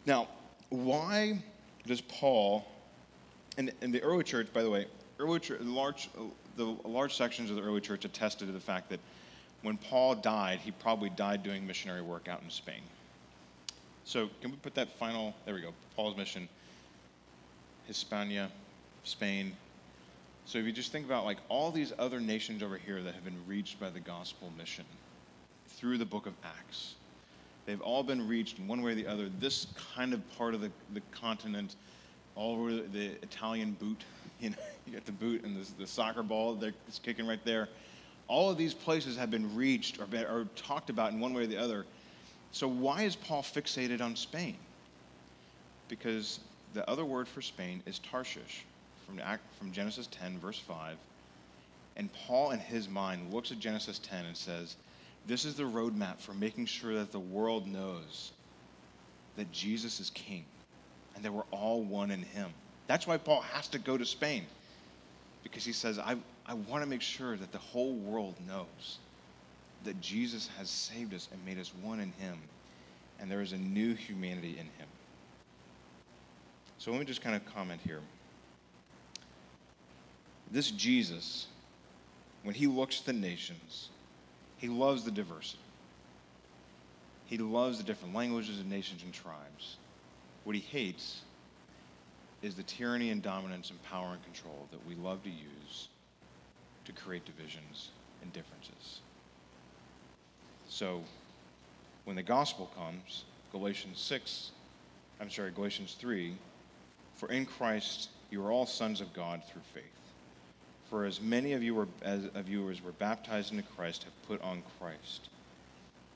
Now, 0.07 0.29
why 0.71 1.43
does 1.87 2.01
Paul, 2.01 2.67
and, 3.59 3.73
and 3.81 3.93
the 3.93 4.03
early 4.03 4.25
church, 4.25 4.53
by 4.53 4.63
the 4.63 4.71
way, 4.71 4.87
early 5.19 5.41
church, 5.41 5.61
large, 5.61 6.09
the 6.57 6.65
large 6.85 7.17
sections 7.17 7.51
of 7.51 7.57
the 7.57 7.63
early 7.63 7.81
church 7.81 8.05
attested 8.05 8.49
to 8.49 8.53
the 8.53 8.61
fact 8.61 8.91
that 8.91 9.01
when 9.63 9.77
Paul 9.77 10.15
died, 10.15 10.61
he 10.61 10.71
probably 10.71 11.11
died 11.11 11.43
doing 11.43 11.67
missionary 11.67 12.03
work 12.03 12.29
out 12.29 12.43
in 12.43 12.51
Spain. 12.51 12.83
So, 14.05 14.29
can 14.41 14.53
we 14.53 14.57
put 14.59 14.75
that 14.77 14.97
final? 14.99 15.35
There 15.45 15.55
we 15.55 15.61
go. 15.61 15.73
Paul's 15.97 16.17
mission 16.17 16.49
Hispania, 17.87 18.51
Spain. 19.05 19.57
So, 20.47 20.59
if 20.59 20.65
you 20.65 20.71
just 20.71 20.93
think 20.93 21.05
about 21.05 21.25
like 21.25 21.39
all 21.49 21.73
these 21.73 21.93
other 21.99 22.21
nations 22.21 22.63
over 22.63 22.79
here 22.79 23.03
that 23.03 23.15
have 23.15 23.25
been 23.25 23.45
reached 23.49 23.81
by 23.81 23.91
the 23.91 23.99
gospel 23.99 24.53
mission 24.57 24.85
through 25.67 25.99
the 25.99 26.05
book 26.05 26.27
of 26.27 26.35
Acts, 26.45 26.95
they've 27.67 27.81
all 27.81 28.05
been 28.05 28.29
reached 28.29 28.61
in 28.61 28.69
one 28.69 28.81
way 28.81 28.93
or 28.93 28.95
the 28.95 29.09
other. 29.09 29.29
This 29.41 29.67
kind 29.97 30.15
of 30.15 30.21
part 30.39 30.55
of 30.55 30.61
the, 30.61 30.71
the 30.95 31.03
continent, 31.11 31.75
all 32.37 32.55
over 32.55 32.71
the 32.71 33.07
Italian 33.23 33.73
boot, 33.81 34.05
you 34.41 34.51
know, 34.51 34.57
you 34.87 34.93
got 34.93 35.05
the 35.05 35.11
boot 35.11 35.43
and 35.43 35.57
the, 35.57 35.69
the 35.81 35.87
soccer 35.87 36.23
ball 36.23 36.55
that's 36.55 37.01
kicking 37.01 37.27
right 37.27 37.45
there. 37.45 37.69
All 38.29 38.49
of 38.49 38.57
these 38.57 38.73
places 38.73 39.17
have 39.17 39.33
been 39.33 39.53
reached 39.57 39.99
or, 40.01 40.07
been, 40.07 40.27
or 40.27 40.45
talked 40.55 40.91
about 40.91 41.11
in 41.11 41.19
one 41.19 41.35
way 41.35 41.43
or 41.43 41.47
the 41.49 41.57
other. 41.57 41.87
So, 42.53 42.69
why 42.69 43.03
is 43.03 43.17
Paul 43.17 43.43
fixated 43.43 44.01
on 44.01 44.15
Spain? 44.15 44.57
Because 45.89 46.39
the 46.73 46.89
other 46.89 47.05
word 47.05 47.27
for 47.27 47.43
Spain 47.43 47.83
is 47.85 47.99
Tarshish 47.99 48.65
from, 49.07 49.21
from 49.59 49.73
Genesis 49.73 50.09
10, 50.11 50.39
verse 50.39 50.59
5. 50.59 50.97
And 51.97 52.11
Paul, 52.13 52.51
in 52.51 52.59
his 52.59 52.89
mind, 52.89 53.33
looks 53.33 53.53
at 53.53 53.59
Genesis 53.59 53.99
10 54.01 54.27
and 54.27 54.37
says, 54.37 54.77
This 55.27 55.45
is 55.45 55.55
the 55.55 55.63
roadmap 55.63 56.21
for 56.21 56.35
making 56.35 56.67
sure 56.67 56.95
that 56.95 57.13
the 57.13 57.19
world 57.19 57.67
knows 57.67 58.33
that 59.37 59.51
Jesus 59.53 60.01
is 60.01 60.11
king 60.11 60.45
and 61.15 61.25
that 61.25 61.33
we're 61.33 61.43
all 61.51 61.83
one 61.83 62.11
in 62.11 62.23
him. 62.23 62.51
That's 62.87 63.07
why 63.07 63.17
Paul 63.17 63.41
has 63.41 63.69
to 63.69 63.79
go 63.79 63.97
to 63.97 64.05
Spain 64.05 64.45
because 65.43 65.65
he 65.65 65.73
says, 65.73 65.99
I, 65.99 66.17
I 66.45 66.55
want 66.55 66.83
to 66.83 66.89
make 66.89 67.03
sure 67.03 67.37
that 67.37 67.53
the 67.53 67.59
whole 67.59 67.95
world 67.95 68.35
knows 68.47 68.99
that 69.85 70.01
Jesus 70.01 70.49
has 70.59 70.69
saved 70.69 71.15
us 71.15 71.29
and 71.33 71.45
made 71.45 71.59
us 71.59 71.73
one 71.83 72.01
in 72.01 72.11
him, 72.13 72.37
and 73.21 73.31
there 73.31 73.41
is 73.41 73.53
a 73.53 73.57
new 73.57 73.95
humanity 73.95 74.51
in 74.51 74.67
him. 74.67 74.89
So 76.79 76.91
let 76.91 76.99
me 76.99 77.07
just 77.07 77.23
kind 77.23 77.37
of 77.37 77.45
comment 77.55 77.81
here. 77.85 78.01
This 80.51 80.71
Jesus, 80.71 81.47
when 82.43 82.55
he 82.55 82.67
looks 82.67 83.01
at 83.01 83.07
the 83.07 83.13
nations, 83.13 83.89
he 84.59 84.69
loves 84.69 85.05
the 85.05 85.11
diversity. 85.11 85.59
He 87.27 87.39
loves 87.39 87.79
the 87.79 87.85
different 87.85 88.15
languages 88.15 88.61
and 88.61 88.71
nations 88.71 89.03
and 89.03 89.13
tribes. 89.13 89.77
What 90.45 90.55
he 90.55 90.63
hates 90.63 91.23
is 92.43 92.55
the 92.55 92.63
tyranny 92.63 93.11
and 93.11 93.23
dominance 93.23 93.71
and 93.71 93.83
power 93.83 94.13
and 94.13 94.23
control 94.25 94.69
that 94.71 94.87
we 94.87 94.95
love 94.95 95.23
to 95.25 95.31
use 95.31 95.89
to 96.85 96.93
create 96.93 97.25
divisions 97.25 97.91
and 98.23 98.33
differences. 98.33 99.01
So, 100.69 101.03
when 102.05 102.15
the 102.15 102.23
gospel 102.23 102.71
comes, 102.77 103.25
Galatians 103.51 103.99
6, 104.01 104.53
I'm 105.21 105.31
sorry, 105.31 105.51
Galatians 105.51 105.97
3, 105.99 106.37
for 107.15 107.31
in 107.33 107.47
Christ 107.47 108.11
you 108.31 108.45
are 108.45 108.53
all 108.53 108.67
sons 108.67 109.01
of 109.01 109.13
God 109.13 109.43
through 109.51 109.63
faith. 109.75 109.96
For 110.91 111.05
as 111.05 111.21
many 111.21 111.53
of 111.53 111.63
you, 111.63 111.75
were, 111.75 111.89
as, 112.03 112.27
of 112.35 112.49
you 112.49 112.71
as 112.71 112.83
were 112.83 112.93
baptized 112.93 113.53
into 113.53 113.65
Christ 113.65 114.05
have 114.05 114.29
put 114.29 114.41
on 114.43 114.63
Christ. 114.79 115.29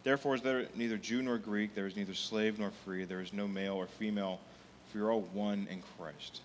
Therefore, 0.04 0.35
is 0.35 0.42
there 0.42 0.66
neither 0.74 0.96
Jew 0.96 1.22
nor 1.22 1.38
Greek, 1.38 1.74
there 1.74 1.87
is 1.87 1.96
neither 1.96 2.14
slave 2.14 2.59
nor 2.59 2.70
free, 2.85 3.04
there 3.04 3.20
is 3.20 3.33
no 3.33 3.46
male 3.46 3.74
or 3.74 3.87
female, 3.87 4.40
for 4.87 4.98
you're 4.98 5.12
all 5.12 5.22
one 5.33 5.66
in 5.70 5.83
Christ. 5.98 6.40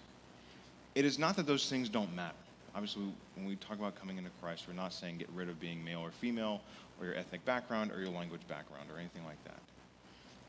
It 0.96 1.06
is 1.06 1.20
not 1.20 1.36
that 1.38 1.46
those 1.46 1.70
things 1.70 1.88
don't 1.88 2.14
matter. 2.16 2.36
Obviously, 2.74 3.04
when 3.36 3.46
we 3.46 3.56
talk 3.56 3.78
about 3.78 3.96
coming 3.96 4.18
into 4.18 4.32
Christ, 4.42 4.66
we're 4.68 4.74
not 4.74 4.92
saying 4.92 5.18
get 5.18 5.30
rid 5.34 5.48
of 5.48 5.60
being 5.60 5.84
male 5.84 6.02
or 6.02 6.12
female, 6.12 6.62
or 7.00 7.06
your 7.06 7.16
ethnic 7.16 7.46
background, 7.46 7.92
or 7.92 8.00
your 8.00 8.10
language 8.10 8.42
background, 8.50 8.90
or 8.94 9.00
anything 9.00 9.24
like 9.26 9.42
that. 9.46 9.60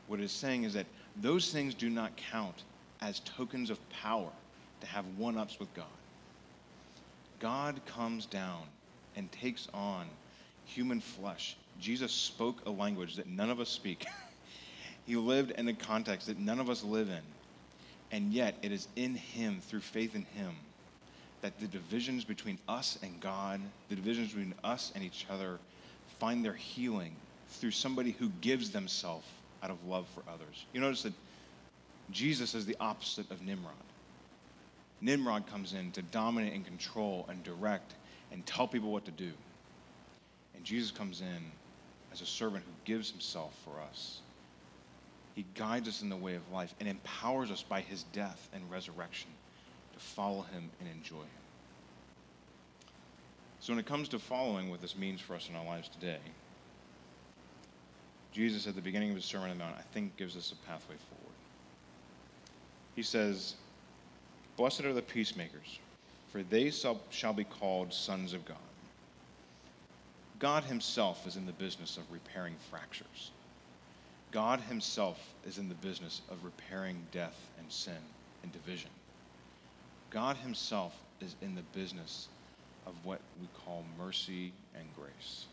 What 0.07 0.19
it 0.19 0.23
is 0.23 0.31
saying 0.31 0.63
is 0.63 0.73
that 0.73 0.85
those 1.17 1.51
things 1.51 1.73
do 1.73 1.89
not 1.89 2.15
count 2.17 2.63
as 3.01 3.21
tokens 3.21 3.69
of 3.69 3.89
power 3.89 4.31
to 4.81 4.87
have 4.87 5.05
one 5.17 5.37
ups 5.37 5.59
with 5.59 5.73
God. 5.73 5.85
God 7.39 7.81
comes 7.85 8.25
down 8.25 8.63
and 9.15 9.31
takes 9.31 9.67
on 9.73 10.07
human 10.65 10.99
flesh. 11.01 11.57
Jesus 11.79 12.11
spoke 12.11 12.65
a 12.65 12.69
language 12.69 13.15
that 13.15 13.27
none 13.27 13.49
of 13.49 13.59
us 13.59 13.69
speak. 13.69 14.05
he 15.05 15.15
lived 15.15 15.51
in 15.51 15.67
a 15.67 15.73
context 15.73 16.27
that 16.27 16.39
none 16.39 16.59
of 16.59 16.69
us 16.69 16.83
live 16.83 17.09
in. 17.09 17.21
And 18.11 18.31
yet, 18.31 18.55
it 18.61 18.71
is 18.71 18.87
in 18.95 19.15
Him, 19.15 19.59
through 19.61 19.81
faith 19.81 20.15
in 20.15 20.23
Him, 20.23 20.55
that 21.41 21.59
the 21.59 21.67
divisions 21.67 22.23
between 22.23 22.57
us 22.67 22.97
and 23.03 23.19
God, 23.19 23.59
the 23.89 23.95
divisions 23.95 24.29
between 24.29 24.53
us 24.63 24.91
and 24.95 25.03
each 25.03 25.25
other, 25.29 25.59
find 26.19 26.43
their 26.43 26.53
healing 26.53 27.15
through 27.49 27.71
somebody 27.71 28.11
who 28.11 28.29
gives 28.41 28.71
themselves 28.71 29.27
out 29.61 29.69
of 29.69 29.83
love 29.85 30.07
for 30.13 30.23
others. 30.31 30.65
You 30.73 30.81
notice 30.81 31.03
that 31.03 31.13
Jesus 32.11 32.55
is 32.55 32.65
the 32.65 32.77
opposite 32.79 33.29
of 33.31 33.41
Nimrod. 33.41 33.73
Nimrod 35.01 35.47
comes 35.47 35.73
in 35.73 35.91
to 35.91 36.01
dominate 36.01 36.53
and 36.53 36.65
control 36.65 37.25
and 37.29 37.43
direct 37.43 37.93
and 38.31 38.45
tell 38.45 38.67
people 38.67 38.91
what 38.91 39.05
to 39.05 39.11
do. 39.11 39.31
And 40.55 40.63
Jesus 40.63 40.91
comes 40.91 41.21
in 41.21 41.51
as 42.11 42.21
a 42.21 42.25
servant 42.25 42.63
who 42.65 42.71
gives 42.91 43.11
himself 43.11 43.53
for 43.63 43.79
us. 43.81 44.21
He 45.35 45.45
guides 45.53 45.87
us 45.87 46.01
in 46.01 46.09
the 46.09 46.15
way 46.15 46.35
of 46.35 46.51
life 46.51 46.73
and 46.79 46.89
empowers 46.89 47.51
us 47.51 47.61
by 47.61 47.81
his 47.81 48.03
death 48.11 48.49
and 48.53 48.69
resurrection 48.71 49.29
to 49.93 49.99
follow 49.99 50.41
him 50.41 50.69
and 50.79 50.89
enjoy 50.89 51.17
him. 51.17 51.27
So, 53.59 53.73
when 53.73 53.79
it 53.79 53.85
comes 53.85 54.07
to 54.09 54.19
following 54.19 54.69
what 54.69 54.81
this 54.81 54.95
means 54.95 55.21
for 55.21 55.35
us 55.35 55.49
in 55.49 55.55
our 55.55 55.65
lives 55.65 55.89
today, 55.89 56.19
Jesus, 58.31 58.67
at 58.67 58.75
the 58.75 58.81
beginning 58.81 59.09
of 59.09 59.15
his 59.15 59.25
Sermon 59.25 59.51
on 59.51 59.57
the 59.57 59.63
Mount, 59.63 59.75
I 59.77 59.81
think 59.93 60.15
gives 60.17 60.35
us 60.37 60.51
a 60.51 60.67
pathway 60.67 60.95
forward 61.09 61.27
he 62.97 63.03
says, 63.03 63.53
Blessed 64.57 64.85
are 64.85 64.93
the 64.93 65.03
peacemakers, 65.03 65.77
for 66.31 66.41
they 66.41 66.71
shall 66.71 67.33
be 67.33 67.43
called 67.43 67.93
sons 67.93 68.33
of 68.33 68.43
God. 68.45 68.57
God 70.39 70.63
Himself 70.63 71.25
is 71.27 71.35
in 71.35 71.45
the 71.45 71.51
business 71.53 71.97
of 71.97 72.03
repairing 72.11 72.55
fractures. 72.71 73.31
God 74.31 74.59
Himself 74.59 75.19
is 75.47 75.59
in 75.59 75.69
the 75.69 75.75
business 75.75 76.21
of 76.31 76.43
repairing 76.43 76.97
death 77.11 77.37
and 77.59 77.71
sin 77.71 77.93
and 78.41 78.51
division. 78.51 78.89
God 80.09 80.37
Himself 80.37 80.93
is 81.21 81.35
in 81.41 81.53
the 81.53 81.61
business 81.73 82.27
of 82.87 82.93
what 83.03 83.21
we 83.39 83.47
call 83.63 83.83
mercy 83.97 84.51
and 84.75 84.85
grace. 84.95 85.45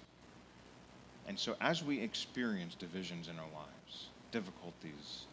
And 1.29 1.38
so, 1.38 1.57
as 1.61 1.83
we 1.83 2.01
experience 2.01 2.75
divisions 2.75 3.29
in 3.29 3.38
our 3.38 3.51
lives, 3.55 4.09
difficulties, 4.33 5.25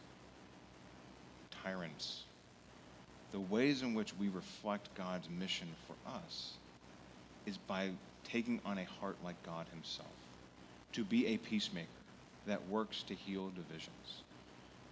tyrants, 1.63 2.23
the 3.31 3.39
ways 3.39 3.81
in 3.81 3.93
which 3.93 4.13
we 4.17 4.29
reflect 4.29 4.93
God's 4.95 5.29
mission 5.29 5.67
for 5.87 5.95
us 6.09 6.53
is 7.45 7.57
by 7.57 7.91
taking 8.23 8.59
on 8.65 8.77
a 8.77 8.85
heart 8.85 9.17
like 9.23 9.41
God 9.43 9.65
Himself, 9.73 10.07
to 10.93 11.03
be 11.03 11.27
a 11.27 11.37
peacemaker 11.37 11.87
that 12.45 12.67
works 12.67 13.03
to 13.03 13.13
heal 13.13 13.49
divisions. 13.49 14.23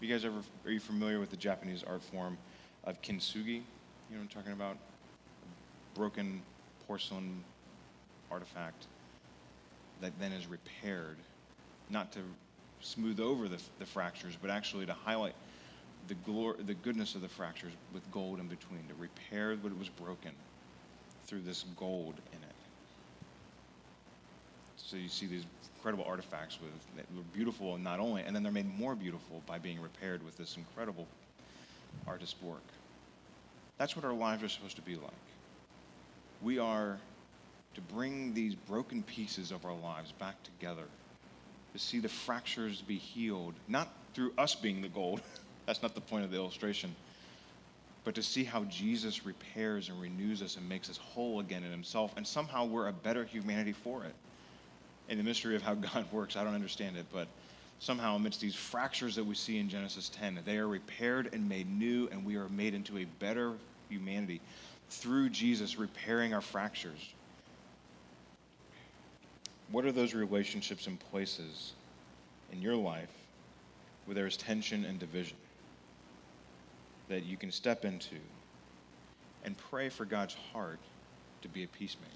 You 0.02 0.08
guys 0.08 0.24
ever 0.24 0.40
are 0.66 0.72
you 0.72 0.80
familiar 0.80 1.20
with 1.20 1.30
the 1.30 1.38
Japanese 1.38 1.84
art 1.84 2.02
form 2.02 2.38
of 2.86 3.02
kintsugi? 3.02 3.46
You 3.46 3.62
know 4.12 4.18
what 4.18 4.22
I'm 4.22 4.28
talking 4.30 4.54
about? 4.54 4.78
Broken 5.94 6.42
porcelain 6.88 7.44
artifact 8.32 8.88
that 10.02 10.18
then 10.20 10.32
is 10.32 10.48
repaired, 10.48 11.18
not 11.90 12.14
to 12.14 12.20
smooth 12.80 13.20
over 13.20 13.50
the, 13.50 13.62
the 13.80 13.86
fractures, 13.86 14.38
but 14.42 14.50
actually 14.50 14.86
to 14.86 14.94
highlight 14.94 15.36
the, 16.10 16.16
glor- 16.16 16.66
the 16.66 16.74
goodness 16.74 17.16
of 17.16 17.22
the 17.22 17.30
fractures 17.30 17.72
with 17.94 18.12
gold 18.12 18.40
in 18.40 18.48
between 18.48 18.82
to 18.88 18.94
repair 18.96 19.56
what 19.56 19.78
was 19.78 19.88
broken 19.88 20.32
through 21.26 21.42
this 21.42 21.64
gold 21.78 22.16
in 22.34 22.40
it. 22.40 22.56
So 24.76 24.98
you 24.98 25.08
see 25.08 25.28
these 25.28 25.44
incredible 25.78 26.04
artifacts 26.06 26.58
with 26.60 26.72
that 26.98 27.06
were 27.16 27.24
beautiful 27.34 27.76
and 27.76 27.84
not 27.84 28.00
only, 28.00 28.24
and 28.24 28.36
then 28.36 28.42
they're 28.42 28.52
made 28.52 28.78
more 28.78 28.96
beautiful 28.96 29.42
by 29.46 29.60
being 29.60 29.80
repaired 29.80 30.26
with 30.26 30.36
this 30.36 30.58
incredible 30.58 31.08
artist 32.08 32.36
work. 32.42 32.64
That's 33.78 33.96
what 33.96 34.04
our 34.04 34.14
lives 34.14 34.44
are 34.44 34.50
supposed 34.50 34.76
to 34.78 34.82
be 34.82 34.96
like. 34.96 35.12
We 36.42 36.58
are 36.58 36.98
to 37.76 37.82
bring 37.82 38.34
these 38.34 38.56
broken 38.56 39.04
pieces 39.04 39.52
of 39.52 39.64
our 39.64 39.76
lives 39.76 40.12
back 40.14 40.42
together, 40.44 40.86
to 41.74 41.80
see 41.80 42.00
the 42.00 42.10
fractures 42.10 42.82
be 42.82 42.98
healed, 42.98 43.54
not 43.68 43.90
through 44.16 44.34
us 44.38 44.56
being 44.56 44.82
the 44.82 44.90
gold. 44.90 45.22
That's 45.70 45.84
not 45.84 45.94
the 45.94 46.02
point 46.02 46.26
of 46.26 46.32
the 46.32 46.38
illustration. 46.38 46.96
But 48.04 48.16
to 48.16 48.24
see 48.24 48.44
how 48.44 48.64
Jesus 48.64 49.24
repairs 49.24 49.90
and 49.90 50.02
renews 50.02 50.42
us 50.42 50.58
and 50.58 50.68
makes 50.68 50.90
us 50.90 50.98
whole 50.98 51.42
again 51.42 51.64
in 51.64 51.70
himself, 51.70 52.12
and 52.18 52.26
somehow 52.26 52.66
we're 52.66 52.88
a 52.88 52.92
better 52.92 53.24
humanity 53.24 53.74
for 53.74 54.04
it. 54.04 54.16
In 55.10 55.20
the 55.20 55.24
mystery 55.24 55.56
of 55.56 55.62
how 55.62 55.76
God 55.76 56.08
works, 56.12 56.36
I 56.36 56.44
don't 56.44 56.56
understand 56.56 56.98
it, 56.98 57.06
but 57.14 57.28
somehow 57.78 58.16
amidst 58.16 58.42
these 58.42 58.56
fractures 58.56 59.16
that 59.16 59.24
we 59.24 59.36
see 59.36 59.60
in 59.60 59.70
Genesis 59.70 60.10
10, 60.10 60.40
they 60.44 60.58
are 60.58 60.68
repaired 60.68 61.30
and 61.34 61.48
made 61.48 61.70
new, 61.70 62.10
and 62.12 62.26
we 62.26 62.36
are 62.36 62.50
made 62.50 62.74
into 62.74 62.98
a 62.98 63.06
better 63.20 63.54
humanity 63.90 64.42
through 64.90 65.30
Jesus 65.30 65.78
repairing 65.78 66.34
our 66.34 66.42
fractures. 66.42 67.14
What 69.70 69.86
are 69.86 69.92
those 69.92 70.16
relationships 70.16 70.88
and 70.88 71.00
places 71.12 71.74
in 72.52 72.60
your 72.60 72.76
life 72.76 73.12
where 74.06 74.16
there 74.16 74.26
is 74.26 74.36
tension 74.36 74.84
and 74.84 74.98
division 74.98 75.38
that 77.10 77.24
you 77.24 77.36
can 77.36 77.52
step 77.52 77.84
into 77.84 78.16
and 79.44 79.58
pray 79.58 79.90
for 79.90 80.06
God's 80.06 80.36
heart 80.54 80.80
to 81.42 81.48
be 81.48 81.64
a 81.64 81.68
peacemaker. 81.68 82.14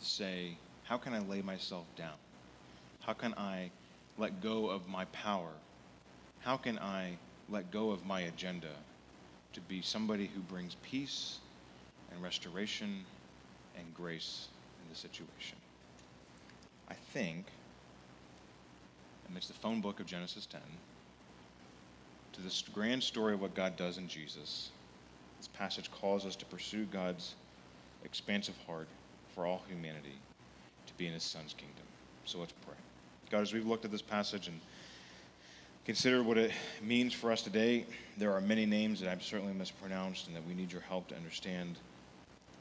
To 0.00 0.04
say, 0.04 0.58
how 0.84 0.98
can 0.98 1.14
I 1.14 1.20
lay 1.20 1.40
myself 1.40 1.86
down? 1.96 2.16
How 3.00 3.12
can 3.12 3.34
I 3.34 3.70
let 4.18 4.42
go 4.42 4.68
of 4.68 4.88
my 4.88 5.04
power? 5.06 5.52
How 6.40 6.56
can 6.56 6.78
I 6.78 7.16
let 7.48 7.70
go 7.70 7.90
of 7.90 8.04
my 8.04 8.22
agenda 8.22 8.72
to 9.52 9.60
be 9.60 9.82
somebody 9.82 10.30
who 10.34 10.40
brings 10.40 10.76
peace 10.82 11.38
and 12.12 12.22
restoration 12.22 13.04
and 13.76 13.94
grace 13.94 14.48
in 14.82 14.88
the 14.90 14.96
situation? 14.96 15.58
I 16.88 16.94
think, 16.94 17.46
amidst 19.28 19.48
the 19.48 19.54
phone 19.54 19.80
book 19.80 20.00
of 20.00 20.06
Genesis 20.06 20.46
10, 20.46 20.60
to 22.38 22.44
this 22.44 22.62
grand 22.72 23.02
story 23.02 23.34
of 23.34 23.40
what 23.40 23.54
God 23.54 23.76
does 23.76 23.98
in 23.98 24.06
Jesus, 24.06 24.70
this 25.38 25.48
passage 25.48 25.90
calls 25.90 26.24
us 26.24 26.36
to 26.36 26.44
pursue 26.46 26.84
God's 26.84 27.34
expansive 28.04 28.54
heart 28.66 28.86
for 29.34 29.44
all 29.44 29.62
humanity 29.68 30.14
to 30.86 30.94
be 30.94 31.06
in 31.06 31.12
his 31.12 31.24
son's 31.24 31.52
kingdom. 31.52 31.84
So 32.24 32.38
let's 32.38 32.52
pray. 32.64 32.76
God, 33.30 33.42
as 33.42 33.52
we've 33.52 33.66
looked 33.66 33.84
at 33.84 33.90
this 33.90 34.02
passage 34.02 34.46
and 34.46 34.60
considered 35.84 36.24
what 36.24 36.38
it 36.38 36.52
means 36.80 37.12
for 37.12 37.32
us 37.32 37.42
today, 37.42 37.84
there 38.16 38.32
are 38.32 38.40
many 38.40 38.66
names 38.66 39.00
that 39.00 39.10
I've 39.10 39.22
certainly 39.22 39.52
mispronounced 39.52 40.28
and 40.28 40.36
that 40.36 40.46
we 40.46 40.54
need 40.54 40.70
your 40.70 40.82
help 40.82 41.08
to 41.08 41.16
understand. 41.16 41.76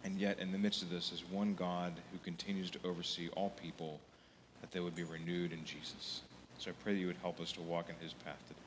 And 0.03 0.17
yet, 0.17 0.39
in 0.39 0.51
the 0.51 0.57
midst 0.57 0.81
of 0.81 0.89
this, 0.89 1.11
is 1.11 1.23
one 1.29 1.53
God 1.53 1.93
who 2.11 2.17
continues 2.19 2.71
to 2.71 2.79
oversee 2.83 3.29
all 3.35 3.51
people, 3.61 3.99
that 4.61 4.71
they 4.71 4.79
would 4.79 4.95
be 4.95 5.03
renewed 5.03 5.53
in 5.53 5.63
Jesus. 5.65 6.21
So 6.57 6.71
I 6.71 6.73
pray 6.83 6.93
that 6.93 6.99
you 6.99 7.07
would 7.07 7.17
help 7.21 7.39
us 7.39 7.51
to 7.53 7.61
walk 7.61 7.89
in 7.89 7.95
his 8.03 8.13
path 8.13 8.39
today. 8.47 8.66